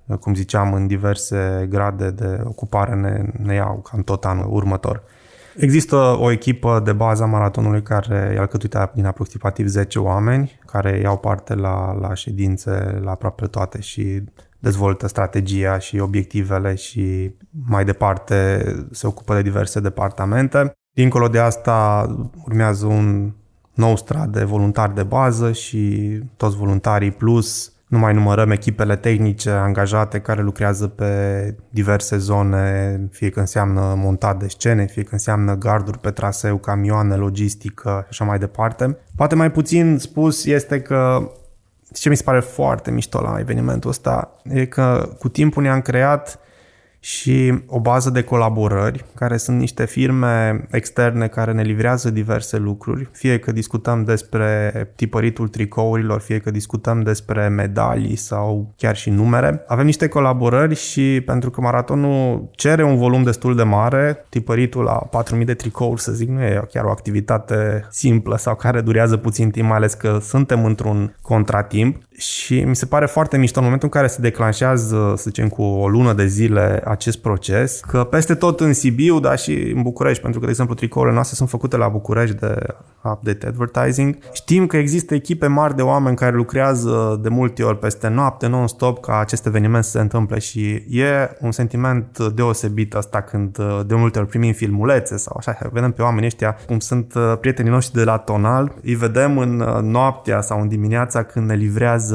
[0.05, 5.03] uh, cum ziceam, în diverse grade de ocupare ne, ne iau cam tot anul următor.
[5.57, 10.99] Există o echipă de bază a maratonului care e alcătuită din aproximativ 10 oameni care
[10.99, 14.23] iau parte la, la ședințe la aproape toate și
[14.59, 17.31] dezvoltă strategia și obiectivele și
[17.67, 20.71] mai departe se ocupă de diverse departamente.
[20.93, 22.07] Dincolo de asta
[22.45, 23.31] urmează un
[23.73, 29.49] nou strat de voluntari de bază și toți voluntarii plus nu mai numărăm echipele tehnice
[29.49, 35.55] angajate care lucrează pe diverse zone, fie că înseamnă montat de scene, fie că înseamnă
[35.55, 38.97] garduri pe traseu, camioane, logistică și așa mai departe.
[39.15, 41.31] Poate mai puțin spus este că
[41.93, 46.39] ce mi se pare foarte mișto la evenimentul ăsta e că cu timpul ne-am creat
[46.99, 53.09] și o bază de colaborări, care sunt niște firme externe care ne livrează diverse lucruri,
[53.11, 59.63] fie că discutăm despre tipăritul tricourilor, fie că discutăm despre medalii sau chiar și numere.
[59.67, 64.93] Avem niște colaborări și pentru că maratonul cere un volum destul de mare, tipăritul la
[64.93, 69.49] 4000 de tricouri, să zic, nu e chiar o activitate simplă sau care durează puțin
[69.49, 73.89] timp, mai ales că suntem într-un contratimp și mi se pare foarte mișto în momentul
[73.93, 78.35] în care se declanșează, să zicem, cu o lună de zile acest proces, că peste
[78.35, 81.77] tot în Sibiu, dar și în București, pentru că, de exemplu, tricourile noastre sunt făcute
[81.77, 82.55] la București de
[83.03, 84.17] Update Advertising.
[84.33, 89.01] Știm că există echipe mari de oameni care lucrează de multe ori peste noapte, non-stop,
[89.01, 94.19] ca acest eveniment să se întâmple și e un sentiment deosebit asta când de multe
[94.19, 98.17] ori primim filmulețe sau așa, vedem pe oamenii ăștia cum sunt prietenii noștri de la
[98.17, 102.06] Tonal, îi vedem în noaptea sau în dimineața când ne livrează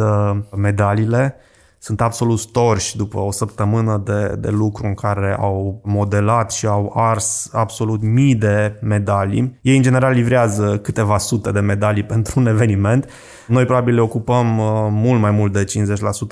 [0.57, 1.37] medaliile
[1.83, 6.93] sunt absolut storși după o săptămână de, de lucru în care au modelat și au
[6.97, 9.59] ars absolut mii de medalii.
[9.63, 13.11] Ei în general livrează câteva sute de medalii pentru un eveniment
[13.47, 15.65] noi probabil le ocupăm uh, mult mai mult de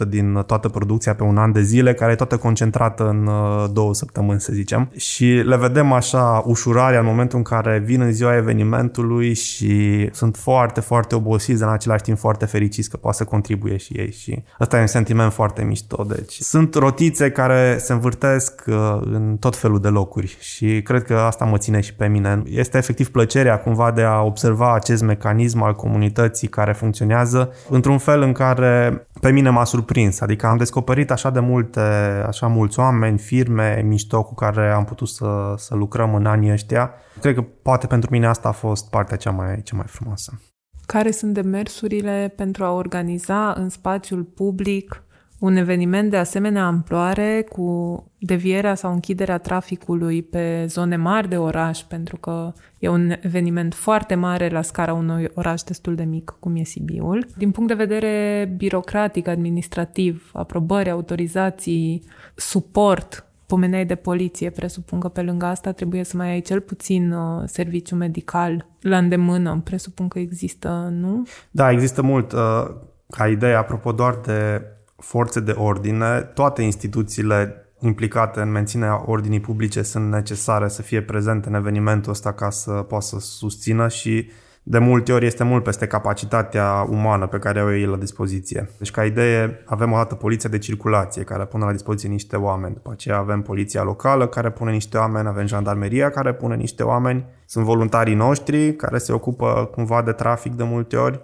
[0.05, 3.71] 50% din toată producția pe un an de zile, care e toată concentrată în uh,
[3.73, 4.91] două săptămâni, să zicem.
[4.97, 10.37] Și le vedem așa ușurarea în momentul în care vin în ziua evenimentului și sunt
[10.37, 14.13] foarte, foarte obosiți, dar în același timp foarte fericiți că poate să contribuie și ei.
[14.13, 16.05] Și ăsta e un sentiment foarte mișto.
[16.09, 21.15] Deci sunt rotițe care se învârtesc uh, în tot felul de locuri și cred că
[21.15, 22.43] asta mă ține și pe mine.
[22.47, 27.99] Este efectiv plăcerea cumva de a observa acest mecanism al comunității care funcționează funcționează într-un
[27.99, 30.21] fel în care pe mine m-a surprins.
[30.21, 31.81] Adică am descoperit așa de multe,
[32.27, 36.91] așa mulți oameni, firme mișto cu care am putut să, să lucrăm în anii ăștia.
[37.21, 40.41] Cred că poate pentru mine asta a fost partea cea mai, cea mai frumoasă.
[40.87, 45.03] Care sunt demersurile pentru a organiza în spațiul public
[45.41, 51.79] un eveniment de asemenea amploare cu devierea sau închiderea traficului pe zone mari de oraș,
[51.79, 56.57] pentru că e un eveniment foarte mare la scara unui oraș destul de mic, cum
[56.57, 57.27] e Sibiul.
[57.37, 62.03] Din punct de vedere birocratic, administrativ, aprobări, autorizații,
[62.35, 67.13] suport, pomeneai de poliție, presupun că pe lângă asta trebuie să mai ai cel puțin
[67.13, 71.27] uh, serviciu medical la îndemână, presupun că există, nu?
[71.51, 72.33] Da, există mult.
[72.33, 72.71] Uh,
[73.11, 74.63] ca idee, apropo doar de
[75.01, 81.49] forțe de ordine, toate instituțiile implicate în menținerea ordinii publice sunt necesare să fie prezente
[81.49, 84.31] în evenimentul ăsta ca să poată să susțină și
[84.63, 88.71] de multe ori este mult peste capacitatea umană pe care o ei la dispoziție.
[88.79, 92.75] Deci ca idee avem o dată poliția de circulație care pune la dispoziție niște oameni,
[92.75, 97.25] după aceea avem poliția locală care pune niște oameni, avem jandarmeria care pune niște oameni,
[97.47, 101.21] sunt voluntarii noștri care se ocupă cumva de trafic de multe ori.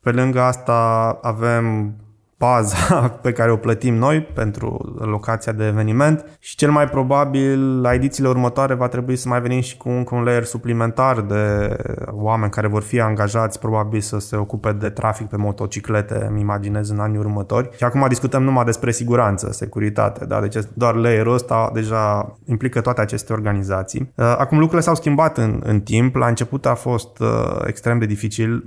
[0.00, 1.94] Pe lângă asta avem
[2.40, 7.94] baza pe care o plătim noi pentru locația de eveniment și cel mai probabil la
[7.94, 11.76] edițiile următoare va trebui să mai venim și cu un, cu un layer suplimentar de
[12.06, 16.90] oameni care vor fi angajați probabil să se ocupe de trafic pe motociclete, îmi imaginez
[16.90, 17.70] în anii următori.
[17.76, 20.40] Și acum discutăm numai despre siguranță, securitate, da?
[20.40, 24.12] deci doar layerul ăsta deja implică toate aceste organizații.
[24.14, 27.28] Uh, acum lucrurile s-au schimbat în, în timp, la început a fost uh,
[27.66, 28.64] extrem de dificil,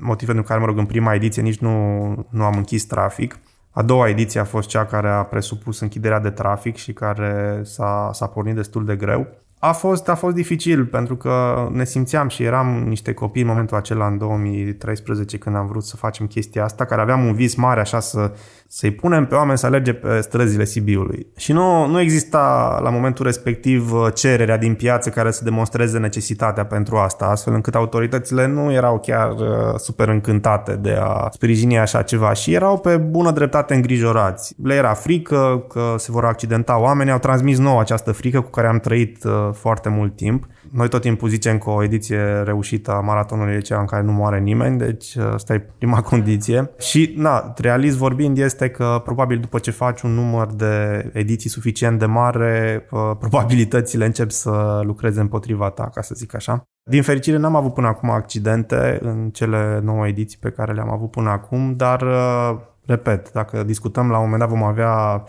[0.00, 3.38] motiv pentru care, mă rog, în prima ediție nici nu, nu am închis trafic.
[3.70, 8.10] A doua ediție a fost cea care a presupus închiderea de trafic și care s-a,
[8.12, 9.26] s-a pornit destul de greu.
[9.58, 13.76] A fost, a fost dificil pentru că ne simțeam și eram niște copii în momentul
[13.76, 17.80] acela în 2013 când am vrut să facem chestia asta, care aveam un vis mare
[17.80, 18.32] așa să,
[18.76, 21.26] să-i punem pe oameni să alerge pe străzile Sibiului.
[21.36, 26.96] Și nu, nu exista la momentul respectiv cererea din piață care să demonstreze necesitatea pentru
[26.96, 32.32] asta, astfel încât autoritățile nu erau chiar uh, super încântate de a sprijini așa ceva
[32.32, 34.54] și erau pe bună dreptate îngrijorați.
[34.62, 38.66] Le era frică că se vor accidenta oameni, au transmis nouă această frică cu care
[38.66, 40.46] am trăit uh, foarte mult timp.
[40.70, 44.12] Noi tot timpul zicem că o ediție reușită a maratonului e cea în care nu
[44.12, 46.70] moare nimeni, deci uh, asta e prima condiție.
[46.78, 51.98] Și, na, realist vorbind, este că probabil după ce faci un număr de ediții suficient
[51.98, 56.62] de mare, uh, probabilitățile încep să lucreze împotriva ta, ca să zic așa.
[56.90, 61.10] Din fericire n-am avut până acum accidente în cele nouă ediții pe care le-am avut
[61.10, 65.24] până acum, dar, uh, repet, dacă discutăm la un moment dat vom avea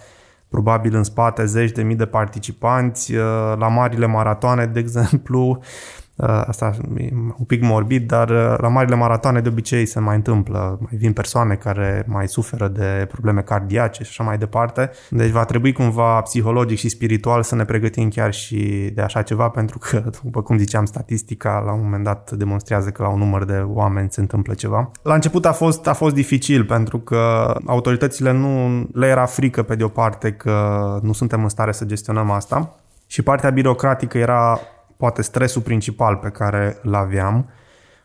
[0.50, 3.15] probabil în spate zeci de mii de participanți.
[3.15, 8.67] Uh, la marile maratoane, de exemplu, Uh, asta e un pic morbid, dar uh, la
[8.67, 10.78] marile maratoane de obicei se mai întâmplă.
[10.80, 14.91] Mai vin persoane care mai suferă de probleme cardiace și așa mai departe.
[15.10, 19.49] Deci va trebui cumva psihologic și spiritual să ne pregătim chiar și de așa ceva,
[19.49, 23.45] pentru că, după cum ziceam, statistica la un moment dat demonstrează că la un număr
[23.45, 24.91] de oameni se întâmplă ceva.
[25.01, 29.75] La început a fost, a fost dificil pentru că autoritățile nu le era frică pe
[29.75, 32.75] de o parte că nu suntem în stare să gestionăm asta
[33.08, 34.60] și partea birocratică era
[34.97, 37.49] poate stresul principal pe care îl aveam,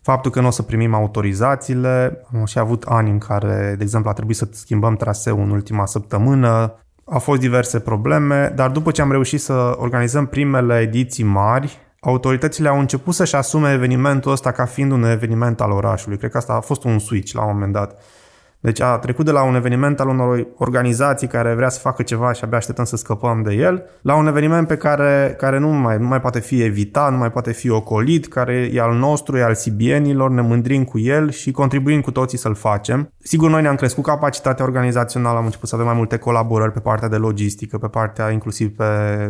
[0.03, 2.25] faptul că nu o să primim autorizațiile.
[2.35, 5.87] Am și avut ani în care, de exemplu, a trebuit să schimbăm traseul în ultima
[5.87, 6.75] săptămână.
[7.05, 12.69] Au fost diverse probleme, dar după ce am reușit să organizăm primele ediții mari, autoritățile
[12.69, 16.19] au început să-și asume evenimentul ăsta ca fiind un eveniment al orașului.
[16.19, 18.03] Cred că asta a fost un switch la un moment dat.
[18.63, 22.33] Deci a trecut de la un eveniment al unor organizații care vrea să facă ceva
[22.33, 25.99] și abia așteptăm să scăpăm de el, la un eveniment pe care, care nu, mai,
[25.99, 29.43] nu mai poate fi evitat, nu mai poate fi ocolit, care e al nostru, e
[29.43, 33.13] al sibienilor, ne mândrim cu el și contribuim cu toții să-l facem.
[33.19, 37.09] Sigur, noi ne-am crescut capacitatea organizațională, am început să avem mai multe colaborări pe partea
[37.09, 38.85] de logistică, pe partea inclusiv pe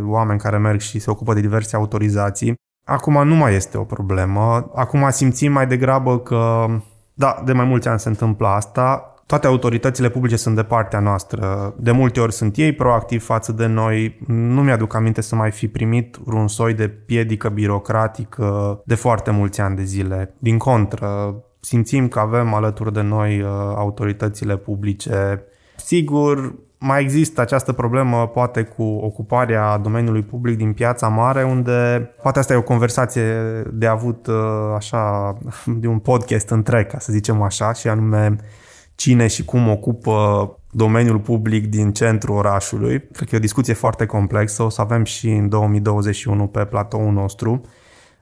[0.04, 2.54] oameni care merg și se ocupă de diverse autorizații.
[2.84, 4.70] Acum nu mai este o problemă.
[4.74, 6.66] Acum simțim mai degrabă că
[7.14, 11.74] da, de mai mulți ani se întâmplă asta toate autoritățile publice sunt de partea noastră.
[11.78, 14.18] De multe ori sunt ei proactivi față de noi.
[14.26, 19.60] Nu mi-aduc aminte să mai fi primit un soi de piedică birocratică de foarte mulți
[19.60, 20.34] ani de zile.
[20.38, 25.42] Din contră, simțim că avem alături de noi uh, autoritățile publice.
[25.76, 32.38] Sigur, mai există această problemă poate cu ocuparea domeniului public din piața mare, unde poate
[32.38, 33.32] asta e o conversație
[33.72, 34.34] de avut uh,
[34.76, 35.32] așa,
[35.82, 38.36] de un podcast întreg, ca să zicem așa, și anume
[39.00, 43.02] cine și cum ocupă domeniul public din centrul orașului.
[43.12, 47.12] Cred că e o discuție foarte complexă, o să avem și în 2021 pe platoul
[47.12, 47.60] nostru.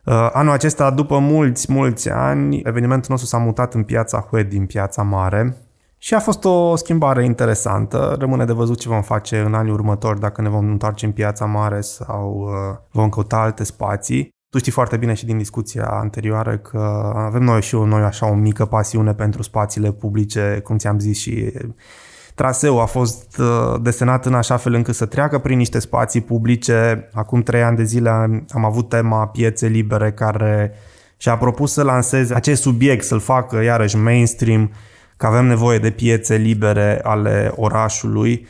[0.04, 4.66] Uh, anul acesta, după mulți, mulți ani, evenimentul nostru s-a mutat în piața Hued din
[4.66, 5.56] piața mare
[5.96, 8.16] și a fost o schimbare interesantă.
[8.18, 11.44] Rămâne de văzut ce vom face în anii următori, dacă ne vom întoarce în piața
[11.44, 14.36] mare sau uh, vom căuta alte spații.
[14.50, 18.34] Tu știi foarte bine și din discuția anterioară că avem noi și noi așa o
[18.34, 21.52] mică pasiune pentru spațiile publice, cum ți-am zis și
[22.34, 27.08] traseul a fost uh, desenat în așa fel încât să treacă prin niște spații publice.
[27.12, 28.10] Acum trei ani de zile
[28.50, 30.72] am avut tema piețe libere care
[31.16, 34.70] și-a propus să lanseze acest subiect, să-l facă iarăși mainstream,
[35.16, 38.46] că avem nevoie de piețe libere ale orașului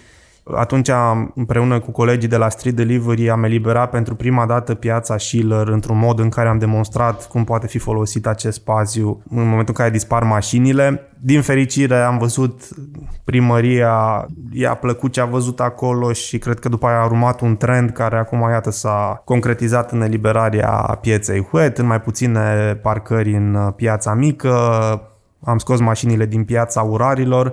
[0.55, 0.91] atunci,
[1.35, 5.99] împreună cu colegii de la Street Delivery, am eliberat pentru prima dată piața Schiller într-un
[5.99, 9.91] mod în care am demonstrat cum poate fi folosit acest spațiu în momentul în care
[9.91, 11.09] dispar mașinile.
[11.21, 12.69] Din fericire am văzut
[13.25, 17.57] primăria, i-a plăcut ce a văzut acolo și cred că după aia a urmat un
[17.57, 23.73] trend care acum, iată, s-a concretizat în eliberarea pieței Huet, în mai puține parcări în
[23.77, 24.53] piața mică,
[25.45, 27.53] am scos mașinile din piața urarilor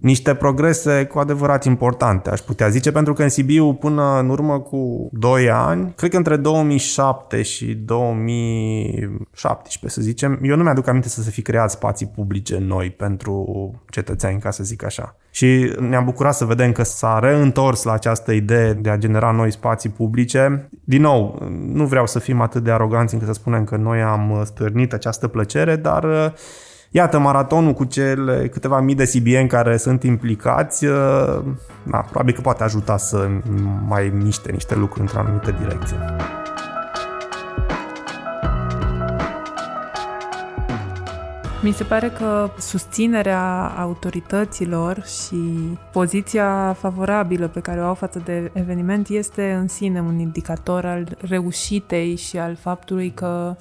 [0.00, 4.60] niște progrese cu adevărat importante, aș putea zice, pentru că în Sibiu până în urmă
[4.60, 11.08] cu 2 ani, cred că între 2007 și 2017, să zicem, eu nu mi-aduc aminte
[11.08, 15.16] să se fi creat spații publice noi pentru cetățeni, ca să zic așa.
[15.30, 19.52] Și ne-am bucurat să vedem că s-a reîntors la această idee de a genera noi
[19.52, 20.68] spații publice.
[20.84, 24.42] Din nou, nu vreau să fim atât de aroganți încât să spunem că noi am
[24.44, 26.32] stârnit această plăcere, dar
[26.92, 31.42] Iată, maratonul cu cele câteva mii de CBN care sunt implicați, uh,
[31.82, 33.28] na, probabil că poate ajuta să
[33.86, 35.96] mai miște niște lucruri într-o anumită direcție.
[41.62, 45.36] Mi se pare că susținerea autorităților și
[45.92, 51.16] poziția favorabilă pe care o au față de eveniment este în sine un indicator al
[51.28, 53.56] reușitei și al faptului că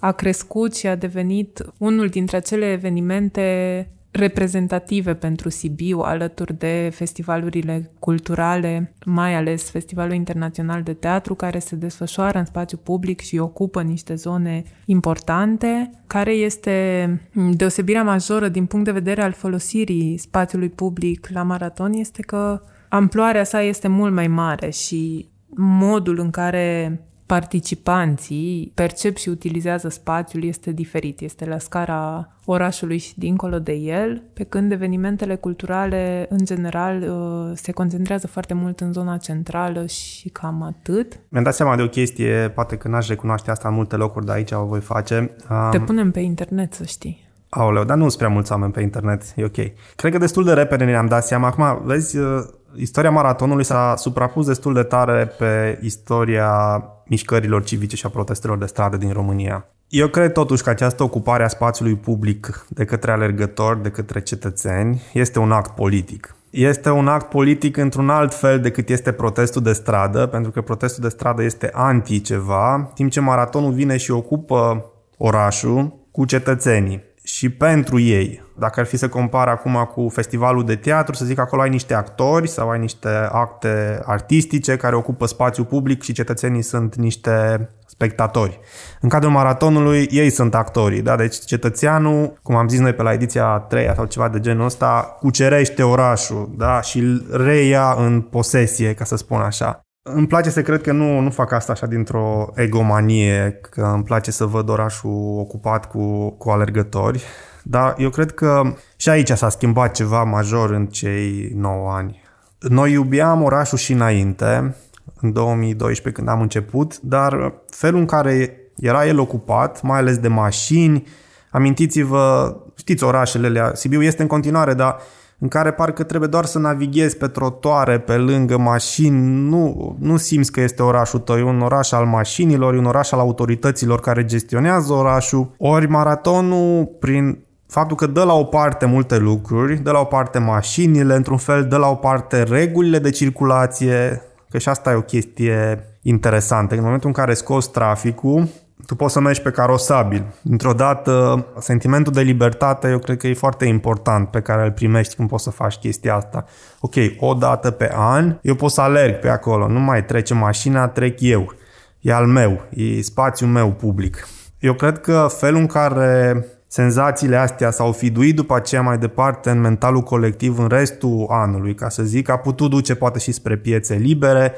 [0.00, 7.90] a crescut și a devenit unul dintre acele evenimente reprezentative pentru Sibiu, alături de festivalurile
[7.98, 13.82] culturale, mai ales Festivalul Internațional de Teatru, care se desfășoară în spațiu public și ocupă
[13.82, 17.20] niște zone importante, care este
[17.56, 23.44] deosebirea majoră din punct de vedere al folosirii spațiului public la maraton, este că amploarea
[23.44, 30.70] sa este mult mai mare și modul în care participanții percep și utilizează spațiul este
[30.72, 37.02] diferit, este la scara orașului și dincolo de el, pe când evenimentele culturale, în general,
[37.02, 41.20] uh, se concentrează foarte mult în zona centrală și cam atât.
[41.28, 44.36] Mi-am dat seama de o chestie, poate că n-aș recunoaște asta în multe locuri, dar
[44.36, 45.36] aici o voi face.
[45.50, 45.70] Um...
[45.70, 47.28] Te punem pe internet, să știi.
[47.48, 49.72] Aoleu, dar nu sunt prea mulți oameni pe internet, e ok.
[49.96, 51.46] Cred că destul de repede ne-am dat seama.
[51.46, 52.42] Acum, vezi, uh,
[52.74, 58.66] istoria maratonului s-a suprapus destul de tare pe istoria mișcărilor civice și a protestelor de
[58.66, 59.66] stradă din România.
[59.88, 65.02] Eu cred totuși că această ocupare a spațiului public de către alergători, de către cetățeni,
[65.12, 66.34] este un act politic.
[66.50, 71.02] Este un act politic într-un alt fel decât este protestul de stradă, pentru că protestul
[71.02, 74.84] de stradă este anti ceva, timp ce maratonul vine și ocupă
[75.16, 78.42] orașul cu cetățenii și pentru ei.
[78.60, 81.68] Dacă ar fi să compar acum cu festivalul de teatru, să zic că acolo ai
[81.68, 87.68] niște actori sau ai niște acte artistice care ocupă spațiu public și cetățenii sunt niște
[87.86, 88.60] spectatori.
[89.00, 91.16] În cadrul maratonului, ei sunt actorii, da?
[91.16, 95.16] Deci cetățeanul, cum am zis noi pe la ediția 3 sau ceva de genul ăsta,
[95.20, 96.80] cucerește orașul, da?
[96.80, 99.80] Și îl reia în posesie, ca să spun așa.
[100.02, 104.30] Îmi place să cred că nu, nu fac asta așa dintr-o egomanie, că îmi place
[104.30, 107.22] să văd orașul ocupat cu, cu alergători,
[107.64, 112.22] dar eu cred că și aici s-a schimbat ceva major în cei 9 ani.
[112.58, 114.76] Noi iubeam orașul și înainte,
[115.20, 120.28] în 2012 când am început, dar felul în care era el ocupat, mai ales de
[120.28, 121.06] mașini,
[121.50, 124.96] amintiți-vă, știți orașele alea, Sibiu este în continuare, dar
[125.38, 130.52] în care parcă trebuie doar să navighezi pe trotoare, pe lângă mașini, nu, nu simți
[130.52, 134.24] că este orașul tău, e un oraș al mașinilor, e un oraș al autorităților care
[134.24, 139.98] gestionează orașul, ori maratonul, prin faptul că dă la o parte multe lucruri, dă la
[139.98, 144.90] o parte mașinile, într-un fel dă la o parte regulile de circulație, că și asta
[144.90, 146.74] e o chestie interesantă.
[146.74, 148.48] În momentul în care scoți traficul,
[148.86, 150.24] tu poți să mergi pe carosabil.
[150.50, 155.14] Într-o dată, sentimentul de libertate eu cred că e foarte important pe care îl primești
[155.14, 156.44] când poți să faci chestia asta.
[156.80, 160.88] Ok, o dată pe an eu pot să alerg pe acolo, nu mai trece mașina,
[160.88, 161.52] trec eu.
[162.00, 164.28] E al meu, e spațiul meu public.
[164.58, 169.60] Eu cred că felul în care senzațiile astea s-au fiduit după aceea mai departe în
[169.60, 173.94] mentalul colectiv în restul anului, ca să zic, a putut duce poate și spre piețe
[173.94, 174.54] libere,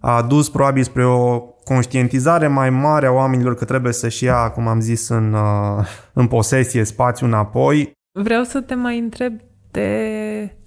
[0.00, 4.66] a dus probabil spre o conștientizare mai mare a oamenilor că trebuie să-și ia, cum
[4.66, 7.92] am zis, în, uh, în posesie spațiu înapoi.
[8.12, 9.32] Vreau să te mai întreb
[9.70, 10.57] de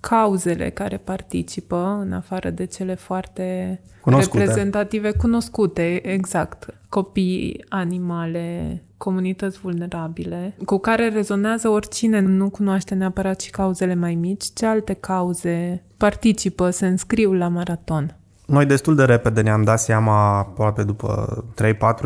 [0.00, 4.38] cauzele care participă, în afară de cele foarte cunoscute.
[4.38, 6.74] reprezentative, cunoscute, exact.
[6.88, 14.44] Copii, animale, comunități vulnerabile, cu care rezonează oricine nu cunoaște neapărat și cauzele mai mici,
[14.54, 18.19] ce alte cauze participă, se înscriu la maraton.
[18.50, 21.44] Noi destul de repede ne-am dat seama, aproape după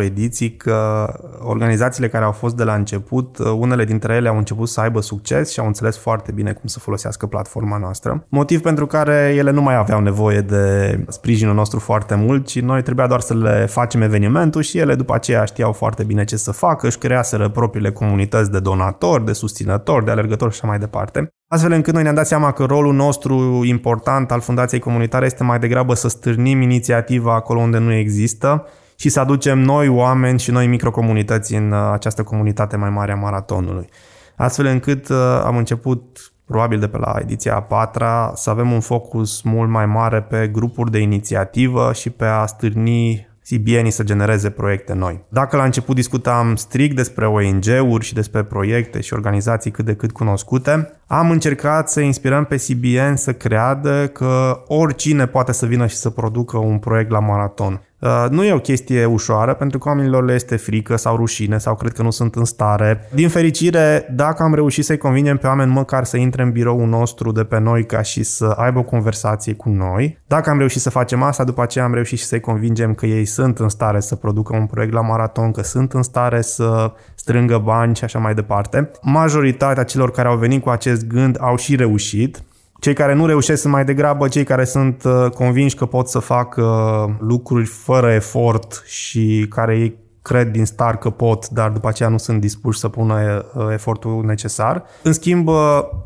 [0.00, 1.08] 3-4 ediții, că
[1.42, 5.52] organizațiile care au fost de la început, unele dintre ele au început să aibă succes
[5.52, 8.26] și au înțeles foarte bine cum să folosească platforma noastră.
[8.28, 12.82] Motiv pentru care ele nu mai aveau nevoie de sprijinul nostru foarte mult, ci noi
[12.82, 16.52] trebuia doar să le facem evenimentul și ele după aceea știau foarte bine ce să
[16.52, 21.28] facă, își creaseră propriile comunități de donatori, de susținători, de alergători și așa mai departe.
[21.48, 25.58] Astfel încât noi ne-am dat seama că rolul nostru important al Fundației Comunitare este mai
[25.58, 28.66] degrabă să stârnim inițiativa acolo unde nu există
[28.96, 33.16] și să aducem noi oameni și noi microcomunități în uh, această comunitate mai mare a
[33.16, 33.88] maratonului.
[34.36, 38.80] Astfel încât uh, am început probabil de pe la ediția a patra, să avem un
[38.80, 44.50] focus mult mai mare pe grupuri de inițiativă și pe a stârni CBN să genereze
[44.50, 45.24] proiecte noi.
[45.28, 50.12] Dacă la început discutam strict despre ONG-uri și despre proiecte și organizații cât de cât
[50.12, 55.96] cunoscute, am încercat să inspirăm pe CBN să creadă că oricine poate să vină și
[55.96, 57.80] să producă un proiect la maraton.
[57.98, 61.74] Uh, nu e o chestie ușoară pentru că oamenilor le este frică sau rușine sau
[61.74, 63.08] cred că nu sunt în stare.
[63.14, 67.32] Din fericire, dacă am reușit să-i convingem pe oameni măcar să intre în biroul nostru
[67.32, 70.90] de pe noi ca și să aibă o conversație cu noi, dacă am reușit să
[70.90, 74.14] facem asta, după aceea am reușit și să-i convingem că ei sunt în stare să
[74.14, 78.34] producă un proiect la maraton, că sunt în stare să strângă bani și așa mai
[78.34, 78.90] departe.
[79.02, 82.42] Majoritatea celor care au venit cu acest gând au și reușit.
[82.84, 86.18] Cei care nu reușesc sunt mai degrabă cei care sunt uh, convinși că pot să
[86.18, 91.88] facă uh, lucruri fără efort și care ei cred din start că pot, dar după
[91.88, 94.84] aceea nu sunt dispuși să pună uh, efortul necesar.
[95.02, 95.48] În schimb,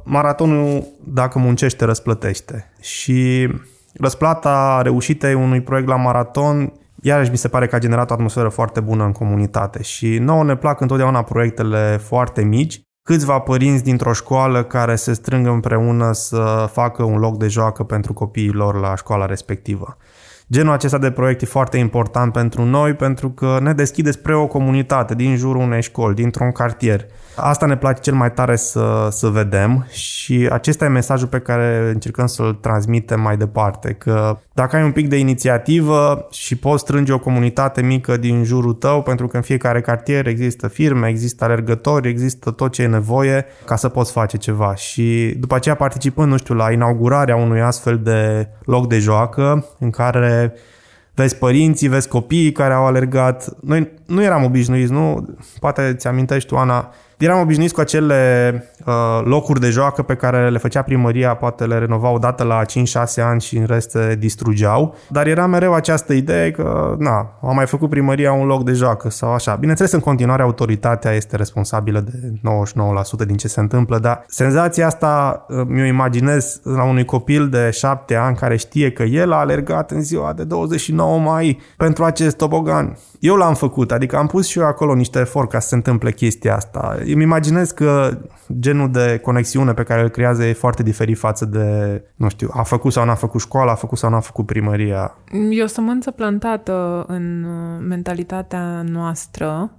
[0.04, 2.72] maratonul, dacă muncește, răsplătește.
[2.80, 3.48] Și
[3.94, 6.72] răsplata reușitei unui proiect la maraton
[7.02, 10.44] iarăși mi se pare că a generat o atmosferă foarte bună în comunitate și nouă
[10.44, 16.68] ne plac întotdeauna proiectele foarte mici, câțiva părinți dintr-o școală care se strâng împreună să
[16.72, 19.96] facă un loc de joacă pentru copiii lor la școala respectivă.
[20.50, 24.46] Genul acesta de proiect e foarte important pentru noi pentru că ne deschide spre o
[24.46, 27.06] comunitate din jurul unei școli, dintr-un cartier.
[27.36, 31.90] Asta ne place cel mai tare să, să vedem și acesta e mesajul pe care
[31.92, 37.12] încercăm să-l transmitem mai departe, că dacă ai un pic de inițiativă și poți strânge
[37.12, 42.08] o comunitate mică din jurul tău, pentru că în fiecare cartier există firme, există alergători,
[42.08, 44.74] există tot ce e nevoie ca să poți face ceva.
[44.74, 49.90] Și după aceea participând, nu știu, la inaugurarea unui astfel de loc de joacă în
[49.90, 50.37] care
[51.14, 53.48] vezi părinții, vezi copiii care au alergat.
[53.60, 55.28] Noi nu eram obișnuiți, nu?
[55.60, 58.52] Poate ți amintești tu, Ana, eram obișnuiți cu acele
[58.86, 58.94] uh,
[59.24, 62.64] locuri de joacă pe care le făcea primăria, poate le renova odată la 5-6
[63.16, 67.66] ani și în rest se distrugeau, dar era mereu această idee că, na, a mai
[67.66, 69.54] făcut primăria un loc de joacă sau așa.
[69.54, 72.32] Bineînțeles, în continuare autoritatea este responsabilă de
[73.22, 77.70] 99% din ce se întâmplă, dar senzația asta uh, mi-o imaginez la unui copil de
[77.70, 82.36] 7 ani care știe că el a alergat în ziua de 29 mai pentru acest
[82.36, 82.98] tobogan.
[83.18, 86.12] Eu l-am făcut, adică am pus și eu acolo niște efort ca să se întâmple
[86.12, 86.96] chestia asta.
[87.04, 88.18] Îmi imaginez că
[88.58, 92.62] genul de conexiune pe care îl creează e foarte diferit față de, nu știu, a
[92.62, 95.16] făcut sau n-a făcut școala, a făcut sau n-a făcut primăria.
[95.50, 97.46] E o sămânță plantată în
[97.88, 99.72] mentalitatea noastră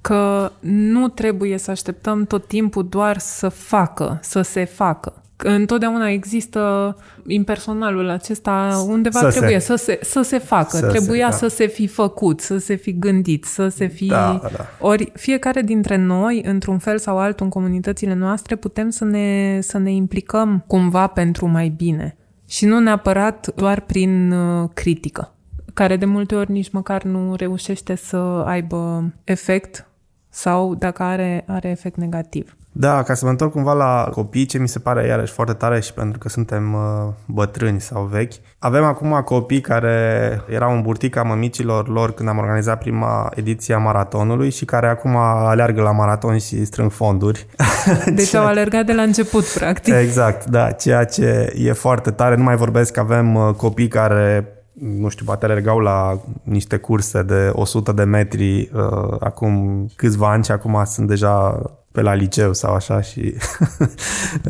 [0.00, 6.96] că nu trebuie să așteptăm tot timpul doar să facă, să se facă întotdeauna există
[7.26, 10.76] impersonalul acesta undeva să trebuie se, să, se, să se facă.
[10.76, 11.48] Să Trebuia se, da.
[11.48, 14.06] să se fi făcut, să se fi gândit, să se fi...
[14.06, 14.66] Da, da.
[14.80, 19.78] Ori fiecare dintre noi, într-un fel sau altul, în comunitățile noastre, putem să ne, să
[19.78, 22.16] ne implicăm cumva pentru mai bine.
[22.48, 25.34] Și nu neapărat doar prin uh, critică,
[25.74, 28.16] care de multe ori nici măcar nu reușește să
[28.46, 29.88] aibă efect
[30.28, 32.56] sau dacă are, are efect negativ.
[32.78, 35.80] Da, ca să mă întorc cumva la copii, ce mi se pare iarăși foarte tare
[35.80, 38.32] și pentru că suntem uh, bătrâni sau vechi.
[38.58, 43.78] Avem acum copii care erau în burtica mămicilor lor când am organizat prima ediție a
[43.78, 47.46] maratonului și care acum aleargă la maraton și strâng fonduri.
[48.14, 49.94] Deci au alergat de la început, practic.
[49.94, 52.36] Exact, da, ceea ce e foarte tare.
[52.36, 57.22] Nu mai vorbesc că avem uh, copii care nu știu, poate alergau la niște curse
[57.22, 61.62] de 100 de metri uh, acum câțiva ani și acum sunt deja
[61.96, 63.20] pe la liceu sau așa și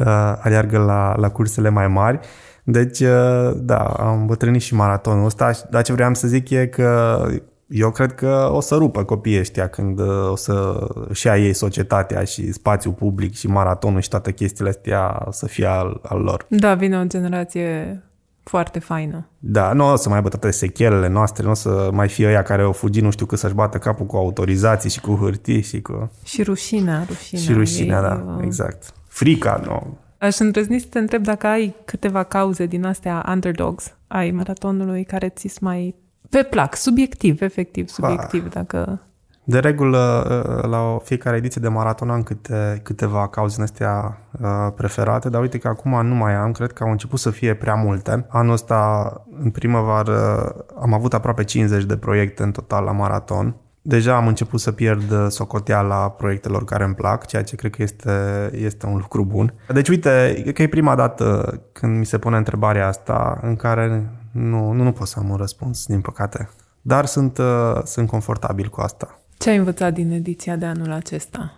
[0.01, 2.21] uh, aleargă la, la cursele mai mari.
[2.65, 7.21] Deci, uh, da, am bătrânit și maratonul ăsta, dar ce vreau să zic e că
[7.67, 12.25] eu cred că o să rupă copiii ăștia când uh, o să și ei societatea
[12.25, 16.47] și spațiul public și maratonul și toate chestiile astea o să fie al, al lor.
[16.49, 18.03] Da, vine o generație
[18.49, 19.29] foarte faină.
[19.39, 22.43] Da, nu o să mai aibă toate sechelele noastre, nu o să mai fie ăia
[22.43, 25.81] care au fugit nu știu cât să-și bată capul cu autorizații și cu hârtii și
[25.81, 26.11] cu...
[26.25, 27.45] Și rușinea, rușinea.
[27.45, 28.45] Și rușinea, da, uh...
[28.45, 28.93] exact.
[29.09, 29.99] Frica, nu.
[30.19, 35.29] Aș îndrăzni să te întreb dacă ai câteva cauze din astea underdogs ai maratonului care
[35.29, 35.95] ți mai
[36.31, 38.49] pe plac, subiectiv, efectiv, subiectiv, ha.
[38.49, 39.01] dacă...
[39.49, 45.29] De regulă, uh, la fiecare ediție de maraton am câte, câteva cauze astea uh, preferate,
[45.29, 48.27] dar uite că acum nu mai am, cred că au început să fie prea multe.
[48.29, 53.57] Anul ăsta, în primăvară, am avut aproape 50 de proiecte în total la maraton.
[53.83, 58.51] Deja am început să pierd socoteala proiectelor care îmi plac, ceea ce cred că este,
[58.53, 59.55] este un lucru bun.
[59.73, 64.73] Deci uite, că e prima dată când mi se pune întrebarea asta în care nu,
[64.73, 66.49] nu, nu pot să am un răspuns, din păcate.
[66.83, 69.21] Dar sunt, uh, sunt confortabil cu asta.
[69.39, 71.53] Ce ai învățat din ediția de anul acesta?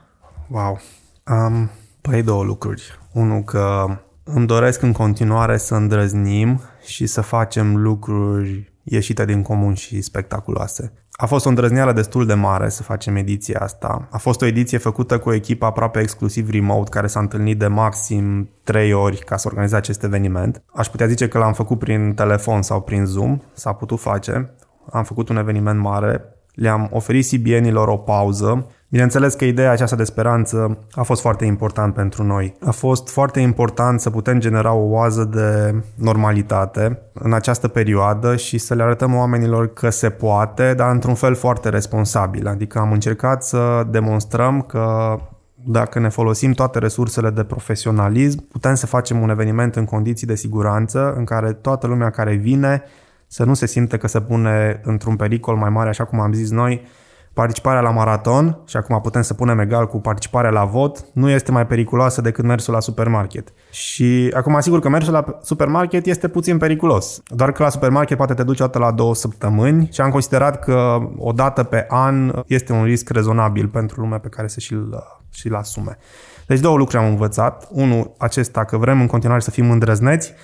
[0.48, 0.80] Wow.
[1.30, 1.70] Um,
[2.00, 2.98] păi două lucruri.
[3.12, 3.86] Unul că
[4.24, 10.92] îmi doresc în continuare să îndrăznim și să facem lucruri ieșite din comun și spectaculoase.
[11.10, 14.08] A fost o îndrăzneală destul de mare să facem ediția asta.
[14.10, 17.66] A fost o ediție făcută cu o echipă aproape exclusiv remote care s-a întâlnit de
[17.66, 20.62] maxim trei ori ca să organizeze acest eveniment.
[20.74, 24.54] Aș putea zice că l-am făcut prin telefon sau prin Zoom, s-a putut face.
[24.92, 28.66] Am făcut un eveniment mare le-am oferit CBN-ilor o pauză.
[28.88, 32.54] Bineînțeles că ideea aceasta de speranță a fost foarte important pentru noi.
[32.64, 38.58] A fost foarte important să putem genera o oază de normalitate în această perioadă și
[38.58, 42.46] să le arătăm oamenilor că se poate, dar într-un fel foarte responsabil.
[42.46, 45.16] Adică am încercat să demonstrăm că
[45.64, 50.34] dacă ne folosim toate resursele de profesionalism, putem să facem un eveniment în condiții de
[50.34, 52.82] siguranță în care toată lumea care vine
[53.28, 56.50] să nu se simte că se pune într-un pericol mai mare, așa cum am zis
[56.50, 56.86] noi,
[57.32, 61.52] participarea la maraton, și acum putem să punem egal cu participarea la vot, nu este
[61.52, 63.52] mai periculoasă decât mersul la supermarket.
[63.70, 67.22] Și acum asigur că mersul la supermarket este puțin periculos.
[67.26, 70.64] Doar că la supermarket poate te duci o dată la două săptămâni și am considerat
[70.64, 75.04] că o dată pe an este un risc rezonabil pentru lumea pe care să și-l,
[75.30, 75.98] și-l asume.
[76.46, 77.68] Deci două lucruri am învățat.
[77.70, 80.34] Unul, acesta că vrem în continuare să fim îndrăzneți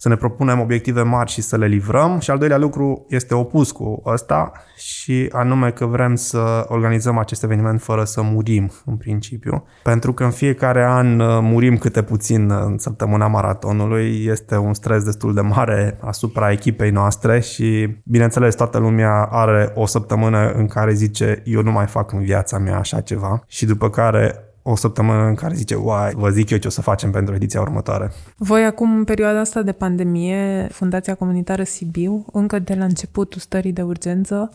[0.00, 2.18] să ne propunem obiective mari și să le livrăm.
[2.18, 7.42] Și al doilea lucru este opus cu ăsta și anume că vrem să organizăm acest
[7.42, 12.50] eveniment fără să murim în principiu, pentru că în fiecare an uh, murim câte puțin
[12.50, 18.78] în săptămâna maratonului, este un stres destul de mare asupra echipei noastre și bineînțeles toată
[18.78, 23.00] lumea are o săptămână în care zice eu nu mai fac în viața mea așa
[23.00, 23.42] ceva.
[23.46, 26.80] Și după care o săptămână în care zice, uai, vă zic eu ce o să
[26.80, 28.12] facem pentru ediția următoare.
[28.36, 33.72] Voi acum, în perioada asta de pandemie, Fundația Comunitară Sibiu, încă de la începutul stării
[33.72, 34.50] de urgență,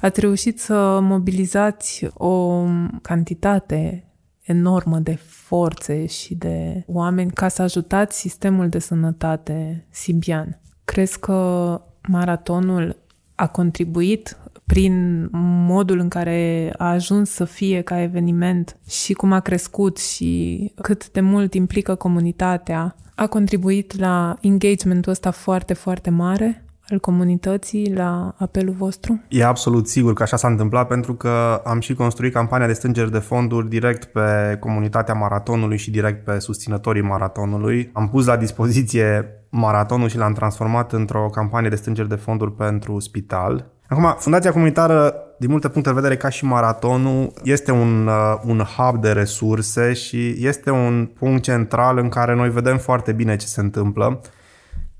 [0.00, 2.64] ați reușit să mobilizați o
[3.02, 4.04] cantitate
[4.42, 10.60] enormă de forțe și de oameni ca să ajutați sistemul de sănătate sibian.
[10.84, 12.96] Crezi că maratonul
[13.34, 14.36] a contribuit
[14.70, 15.28] prin
[15.66, 21.10] modul în care a ajuns să fie ca eveniment și cum a crescut și cât
[21.10, 28.34] de mult implică comunitatea, a contribuit la engagementul ăsta foarte, foarte mare al comunității la
[28.38, 29.20] apelul vostru?
[29.28, 33.10] E absolut sigur că așa s-a întâmplat pentru că am și construit campania de strângeri
[33.10, 37.90] de fonduri direct pe comunitatea maratonului și direct pe susținătorii maratonului.
[37.92, 42.98] Am pus la dispoziție maratonul și l-am transformat într-o campanie de strângeri de fonduri pentru
[42.98, 43.78] spital.
[43.90, 48.58] Acum, Fundația Comunitară, din multe puncte de vedere, ca și maratonul, este un, uh, un
[48.58, 53.46] hub de resurse și este un punct central în care noi vedem foarte bine ce
[53.46, 54.20] se întâmplă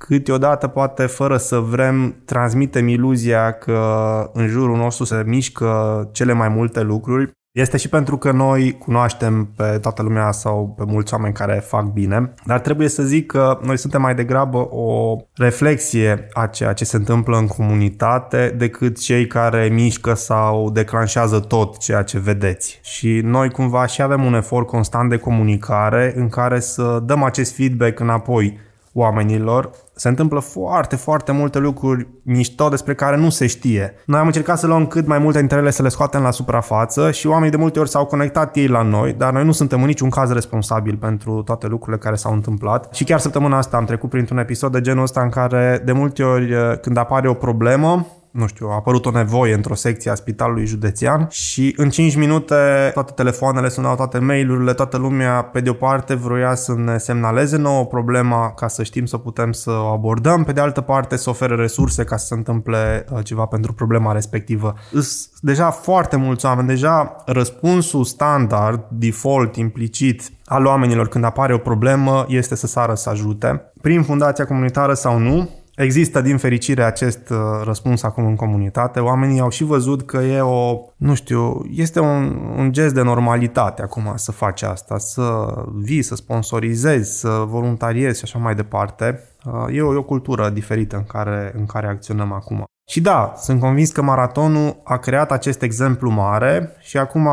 [0.06, 3.80] câteodată poate fără să vrem transmitem iluzia că
[4.32, 7.30] în jurul nostru se mișcă cele mai multe lucruri.
[7.60, 11.84] Este și pentru că noi cunoaștem pe toată lumea sau pe mulți oameni care fac
[11.84, 16.84] bine, dar trebuie să zic că noi suntem mai degrabă o reflexie a ceea ce
[16.84, 22.80] se întâmplă în comunitate decât cei care mișcă sau declanșează tot ceea ce vedeți.
[22.82, 27.54] Și noi cumva și avem un efort constant de comunicare în care să dăm acest
[27.54, 28.58] feedback înapoi
[28.92, 29.70] oamenilor.
[30.00, 33.94] Se întâmplă foarte, foarte multe lucruri mișto despre care nu se știe.
[34.06, 37.10] Noi am încercat să luăm cât mai multe dintre ele să le scoatem la suprafață
[37.10, 39.86] și oamenii de multe ori s-au conectat ei la noi, dar noi nu suntem în
[39.86, 42.94] niciun caz responsabili pentru toate lucrurile care s-au întâmplat.
[42.94, 46.22] Și chiar săptămâna asta am trecut printr-un episod de genul ăsta în care de multe
[46.22, 50.66] ori când apare o problemă, nu știu, a apărut o nevoie într-o secție a spitalului
[50.66, 55.72] județean și în 5 minute toate telefoanele sunau, toate mail-urile, toată lumea pe de o
[55.72, 60.44] parte vroia să ne semnaleze nouă problema ca să știm să putem să o abordăm,
[60.44, 64.12] pe de altă parte să ofere resurse ca să se întâmple uh, ceva pentru problema
[64.12, 64.74] respectivă.
[64.92, 71.58] Îs deja foarte mulți oameni, deja răspunsul standard, default, implicit al oamenilor când apare o
[71.58, 73.72] problemă este să sară să ajute.
[73.80, 75.50] Prin fundația comunitară sau nu,
[75.80, 79.00] Există, din fericire, acest uh, răspuns acum în comunitate.
[79.00, 83.82] Oamenii au și văzut că e o, nu știu, este un, un gest de normalitate
[83.82, 89.20] acum să faci asta, să vii, să sponsorizezi, să voluntariezi și așa mai departe.
[89.44, 92.64] Uh, e o, e o cultură diferită în care, în care acționăm acum.
[92.90, 97.28] Și da, sunt convins că maratonul a creat acest exemplu mare și acum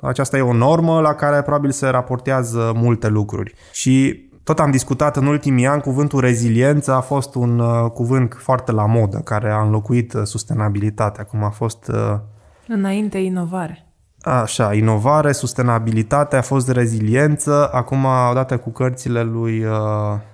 [0.00, 3.54] aceasta e o normă la care probabil se raportează multe lucruri.
[3.72, 8.72] Și tot am discutat în ultimii ani, cuvântul reziliență a fost un uh, cuvânt foarte
[8.72, 11.88] la modă, care a înlocuit uh, sustenabilitatea, cum a fost...
[11.88, 12.18] Uh,
[12.68, 13.86] Înainte inovare.
[14.20, 19.74] Așa, inovare, sustenabilitate, a fost reziliență, acum, odată cu cărțile lui, uh,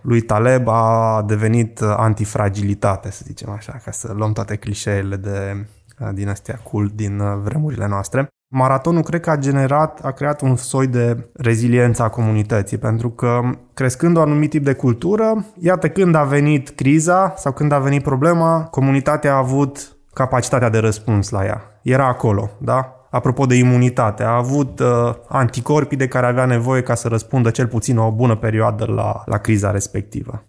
[0.01, 5.67] lui Taleb, a devenit uh, antifragilitate, să zicem așa, ca să luăm toate clișeele de,
[6.01, 8.29] uh, din astea cool din vremurile noastre.
[8.49, 13.41] Maratonul cred că a generat, a creat un soi de reziliență a comunității, pentru că
[13.75, 18.03] crescând un anumit tip de cultură, iată când a venit criza sau când a venit
[18.03, 21.63] problema, comunitatea a avut capacitatea de răspuns la ea.
[21.83, 22.91] Era acolo, da?
[23.11, 27.67] Apropo de imunitate, a avut uh, anticorpii de care avea nevoie ca să răspundă cel
[27.67, 30.45] puțin o bună perioadă la, la criza respectivă.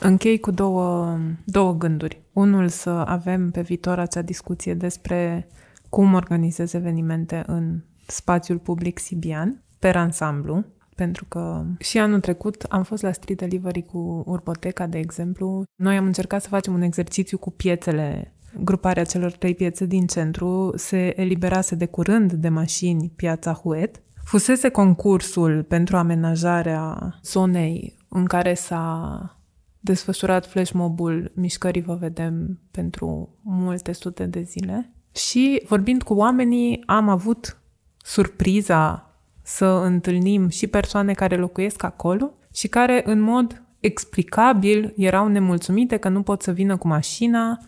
[0.00, 2.22] Închei cu două, două gânduri.
[2.32, 5.48] Unul să avem pe viitor acea discuție despre
[5.88, 10.64] cum organizez evenimente în spațiul public sibian, per ansamblu,
[10.94, 15.62] pentru că și anul trecut am fost la Street Delivery cu Urboteca, de exemplu.
[15.74, 20.72] Noi am încercat să facem un exercițiu cu piețele gruparea celor trei piețe din centru
[20.76, 24.02] se eliberase de curând de mașini piața Huet.
[24.24, 29.41] Fusese concursul pentru amenajarea zonei în care s-a
[29.84, 34.90] desfășurat flashmob-ul Mișcării Vă Vedem pentru multe sute de zile.
[35.14, 37.60] Și vorbind cu oamenii, am avut
[37.96, 39.10] surpriza
[39.42, 46.08] să întâlnim și persoane care locuiesc acolo și care, în mod explicabil, erau nemulțumite că
[46.08, 47.58] nu pot să vină cu mașina,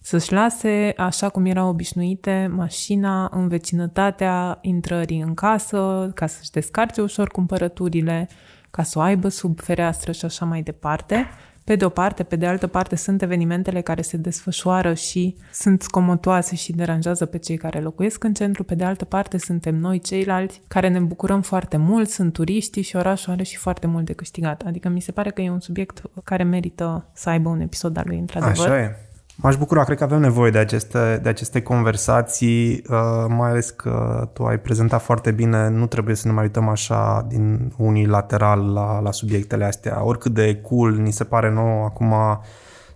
[0.00, 7.00] să-și lase, așa cum erau obișnuite, mașina în vecinătatea intrării în casă, ca să-și descarce
[7.00, 8.28] ușor cumpărăturile,
[8.70, 11.26] ca să o aibă sub fereastră și așa mai departe.
[11.64, 15.82] Pe de o parte, pe de altă parte sunt evenimentele care se desfășoară și sunt
[15.82, 20.00] scomotoase și deranjează pe cei care locuiesc în centru, pe de altă parte suntem noi
[20.00, 24.12] ceilalți care ne bucurăm foarte mult, sunt turiștii și orașul are și foarte mult de
[24.12, 24.62] câștigat.
[24.62, 28.04] Adică mi se pare că e un subiect care merită să aibă un episod al
[28.06, 28.66] lui într-adevăr.
[28.66, 29.11] Așa e.
[29.36, 34.28] M-aș bucura, cred că avem nevoie de aceste, de aceste conversații, uh, mai ales că
[34.32, 39.00] tu ai prezentat foarte bine, nu trebuie să ne mai uităm așa din unilateral la,
[39.00, 40.04] la subiectele astea.
[40.04, 42.14] Oricât de cool ni se pare nou acum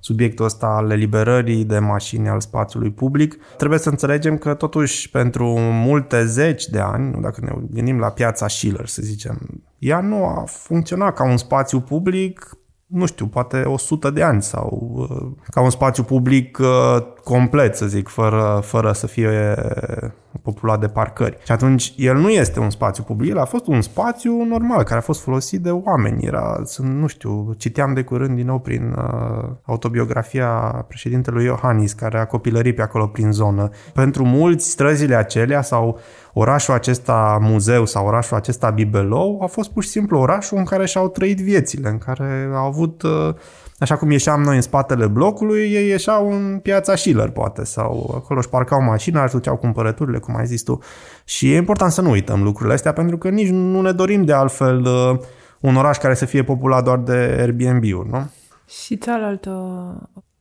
[0.01, 5.47] subiectul ăsta al eliberării de mașini al spațiului public, trebuie să înțelegem că totuși pentru
[5.59, 10.45] multe zeci de ani, dacă ne gândim la piața Schiller, să zicem, ea nu a
[10.47, 12.57] funcționat ca un spațiu public
[12.87, 17.87] nu știu, poate 100 de ani sau uh, ca un spațiu public uh, complet, să
[17.87, 19.55] zic, fără, fără să fie
[20.43, 21.39] populat de parcări.
[21.45, 24.99] Și atunci el nu este un spațiu public, el a fost un spațiu normal, care
[24.99, 26.27] a fost folosit de oameni.
[26.27, 30.49] Era, nu știu, citeam de curând din nou prin uh, autobiografia
[30.89, 33.69] președintelui Iohannis, care a copilărit pe acolo prin zonă.
[33.93, 35.99] Pentru mulți, străzile acelea sau
[36.33, 40.87] orașul acesta muzeu sau orașul acesta bibelou a fost pur și simplu orașul în care
[40.87, 43.35] și-au trăit viețile, în care au avut uh,
[43.79, 48.39] Așa cum ieșeam noi în spatele blocului, ei ieșeau în piața Schiller, poate, sau acolo
[48.39, 50.79] își parcau mașina, își duceau cumpărăturile, cum ai zis tu.
[51.25, 54.33] Și e important să nu uităm lucrurile astea, pentru că nici nu ne dorim de
[54.33, 55.19] altfel uh,
[55.61, 58.31] un oraș care să fie populat doar de Airbnb-uri, nu?
[58.69, 59.51] Și cealaltă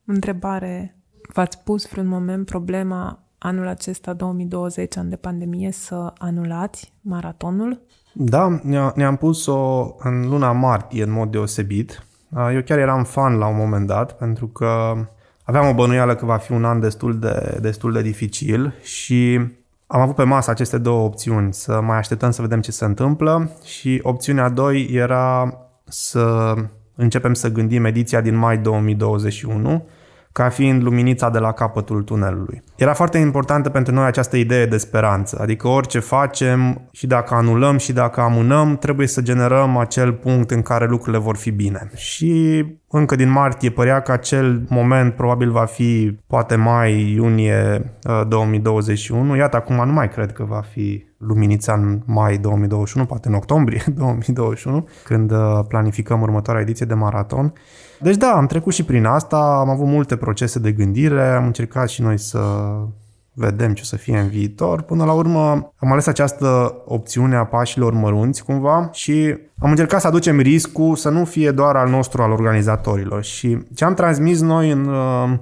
[0.06, 0.98] întrebare,
[1.34, 7.82] v-ați pus vreun moment problema anul acesta, 2020, an de pandemie, să anulați maratonul?
[8.14, 8.60] Da,
[8.96, 12.06] ne-am pus-o în luna martie în mod deosebit,
[12.54, 14.96] eu chiar eram fan la un moment dat, pentru că
[15.44, 19.40] aveam o bănuială că va fi un an destul de, destul de dificil și
[19.88, 23.52] am avut pe masă aceste două opțiuni, să mai așteptăm să vedem ce se întâmplă
[23.64, 26.54] și opțiunea 2 era să
[26.96, 29.88] începem să gândim ediția din mai 2021
[30.36, 32.64] ca fiind luminița de la capătul tunelului.
[32.76, 37.78] Era foarte importantă pentru noi această idee de speranță, adică orice facem și dacă anulăm
[37.78, 41.90] și dacă amânăm, trebuie să generăm acel punct în care lucrurile vor fi bine.
[41.96, 47.94] Și încă din martie părea că acel moment probabil va fi poate mai iunie
[48.28, 49.32] 2021.
[49.32, 53.34] Uh, Iată, acum nu mai cred că va fi luminița în mai 2021, poate în
[53.34, 57.54] octombrie 2021, când uh, planificăm următoarea ediție de maraton.
[58.00, 61.90] Deci da, am trecut și prin asta, am avut multe procese de gândire, am încercat
[61.90, 62.40] și noi să
[63.36, 64.82] vedem ce o să fie în viitor.
[64.82, 70.08] Până la urmă am ales această opțiune a pașilor mărunți cumva și am încercat să
[70.08, 73.24] aducem riscul să nu fie doar al nostru, al organizatorilor.
[73.24, 75.34] Și ce am transmis noi în, uh,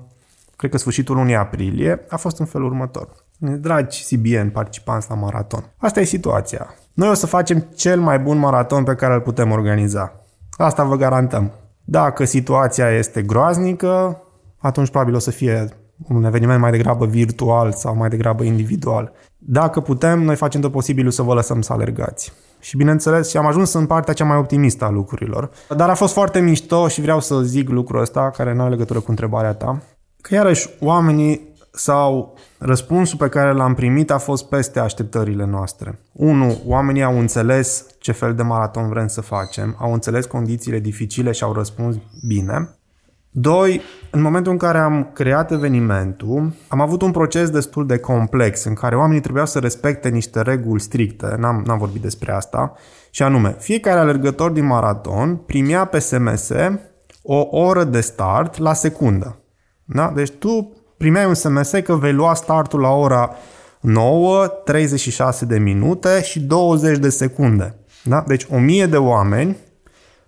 [0.56, 3.10] cred că sfârșitul lunii aprilie, a fost în felul următor.
[3.38, 6.76] Dragi CBN participanți la maraton, asta e situația.
[6.94, 10.12] Noi o să facem cel mai bun maraton pe care îl putem organiza.
[10.58, 11.52] Asta vă garantăm.
[11.86, 14.22] Dacă situația este groaznică,
[14.58, 15.68] atunci probabil o să fie
[16.10, 19.12] un eveniment mai degrabă virtual sau mai degrabă individual.
[19.38, 22.34] Dacă putem, noi facem tot posibilul să vă lăsăm să alergați.
[22.60, 25.50] Și bineînțeles, și am ajuns în partea cea mai optimistă a lucrurilor.
[25.78, 29.00] Dar a fost foarte mișto și vreau să zic lucrul ăsta, care nu are legătură
[29.00, 29.82] cu întrebarea ta,
[30.22, 36.00] că iarăși oamenii sau răspunsul pe care l-am primit a fost peste așteptările noastre.
[36.12, 41.32] Unu, oamenii au înțeles ce fel de maraton vrem să facem, au înțeles condițiile dificile
[41.32, 41.96] și au răspuns
[42.28, 42.70] bine.
[43.30, 43.82] Doi,
[44.12, 48.74] în momentul în care am creat evenimentul, am avut un proces destul de complex în
[48.74, 52.74] care oamenii trebuiau să respecte niște reguli stricte, n-am, n-am vorbit despre asta,
[53.10, 56.52] și anume, fiecare alergător din maraton primea pe SMS
[57.22, 59.40] o oră de start la secundă.
[59.86, 60.12] Da?
[60.16, 63.36] Deci tu primeai un SMS că vei lua startul la ora
[63.80, 67.78] 9, 36 de minute și 20 de secunde.
[68.04, 68.24] Da?
[68.28, 69.58] Deci 1000 de oameni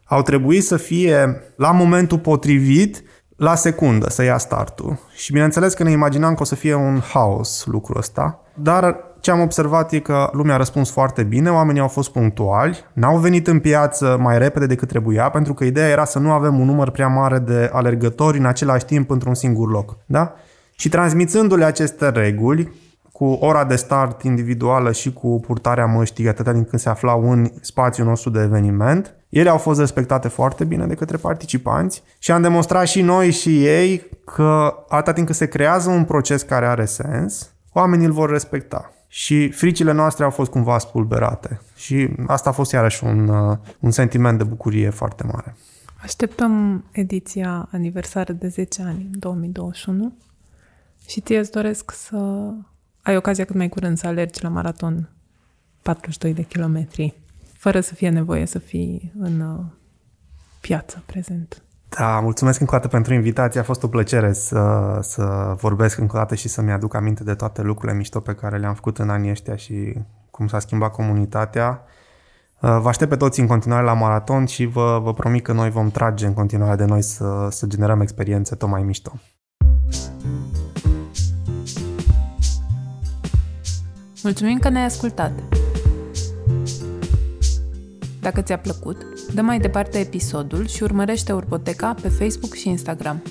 [0.05, 3.03] au trebuit să fie la momentul potrivit
[3.35, 4.99] la secundă să ia startul.
[5.15, 9.31] Și bineînțeles că ne imaginam că o să fie un haos lucrul ăsta, dar ce
[9.31, 13.47] am observat e că lumea a răspuns foarte bine, oamenii au fost punctuali, n-au venit
[13.47, 16.89] în piață mai repede decât trebuia, pentru că ideea era să nu avem un număr
[16.89, 19.97] prea mare de alergători în același timp într-un singur loc.
[20.05, 20.33] Da?
[20.75, 22.71] Și transmițându-le aceste reguli,
[23.15, 27.51] cu ora de start individuală și cu purtarea măștii atâta din când se aflau în
[27.61, 32.41] spațiul nostru de eveniment, ele au fost respectate foarte bine de către participanți și am
[32.41, 36.85] demonstrat și noi și ei că atâta timp cât se creează un proces care are
[36.85, 38.93] sens, oamenii îl vor respecta.
[39.07, 41.61] Și fricile noastre au fost cumva spulberate.
[41.75, 45.55] Și asta a fost iarăși un, uh, un sentiment de bucurie foarte mare.
[46.01, 50.13] Așteptăm ediția aniversară de 10 ani în 2021
[51.07, 52.51] și ție îți doresc să
[53.05, 55.09] ai ocazia cât mai curând să alergi la maraton
[55.81, 57.21] 42 de kilometri,
[57.53, 59.65] fără să fie nevoie să fii în uh,
[60.61, 61.63] piață prezent.
[61.89, 63.59] Da, mulțumesc încă o dată pentru invitație.
[63.59, 67.33] A fost o plăcere să, să vorbesc încă o dată și să-mi aduc aminte de
[67.33, 69.93] toate lucrurile mișto pe care le-am făcut în anii ăștia și
[70.31, 71.83] cum s-a schimbat comunitatea.
[72.61, 75.69] Uh, vă aștept pe toți în continuare la maraton și vă, vă promit că noi
[75.69, 79.11] vom trage în continuare de noi să, să generăm experiențe tot mai mișto.
[84.25, 85.31] Mulțumim că ne-ai ascultat!
[88.21, 88.97] Dacă ți-a plăcut,
[89.33, 93.21] dă mai departe episodul și urmărește Urboteca pe Facebook și Instagram.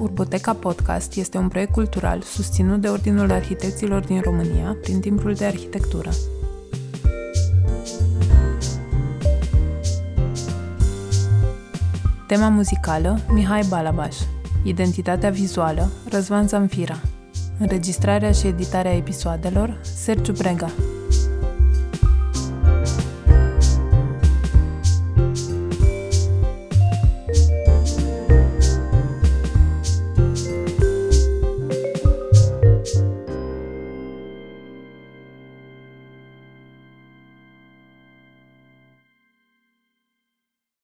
[0.00, 5.44] Urboteca Podcast este un proiect cultural susținut de Ordinul Arhitecților din România prin timpul de
[5.44, 6.10] arhitectură.
[12.26, 14.16] Tema muzicală, Mihai Balabaș.
[14.62, 17.00] Identitatea vizuală, Răzvan Zamfira.
[17.58, 20.70] Înregistrarea și editarea episoadelor, Sergiu Brega.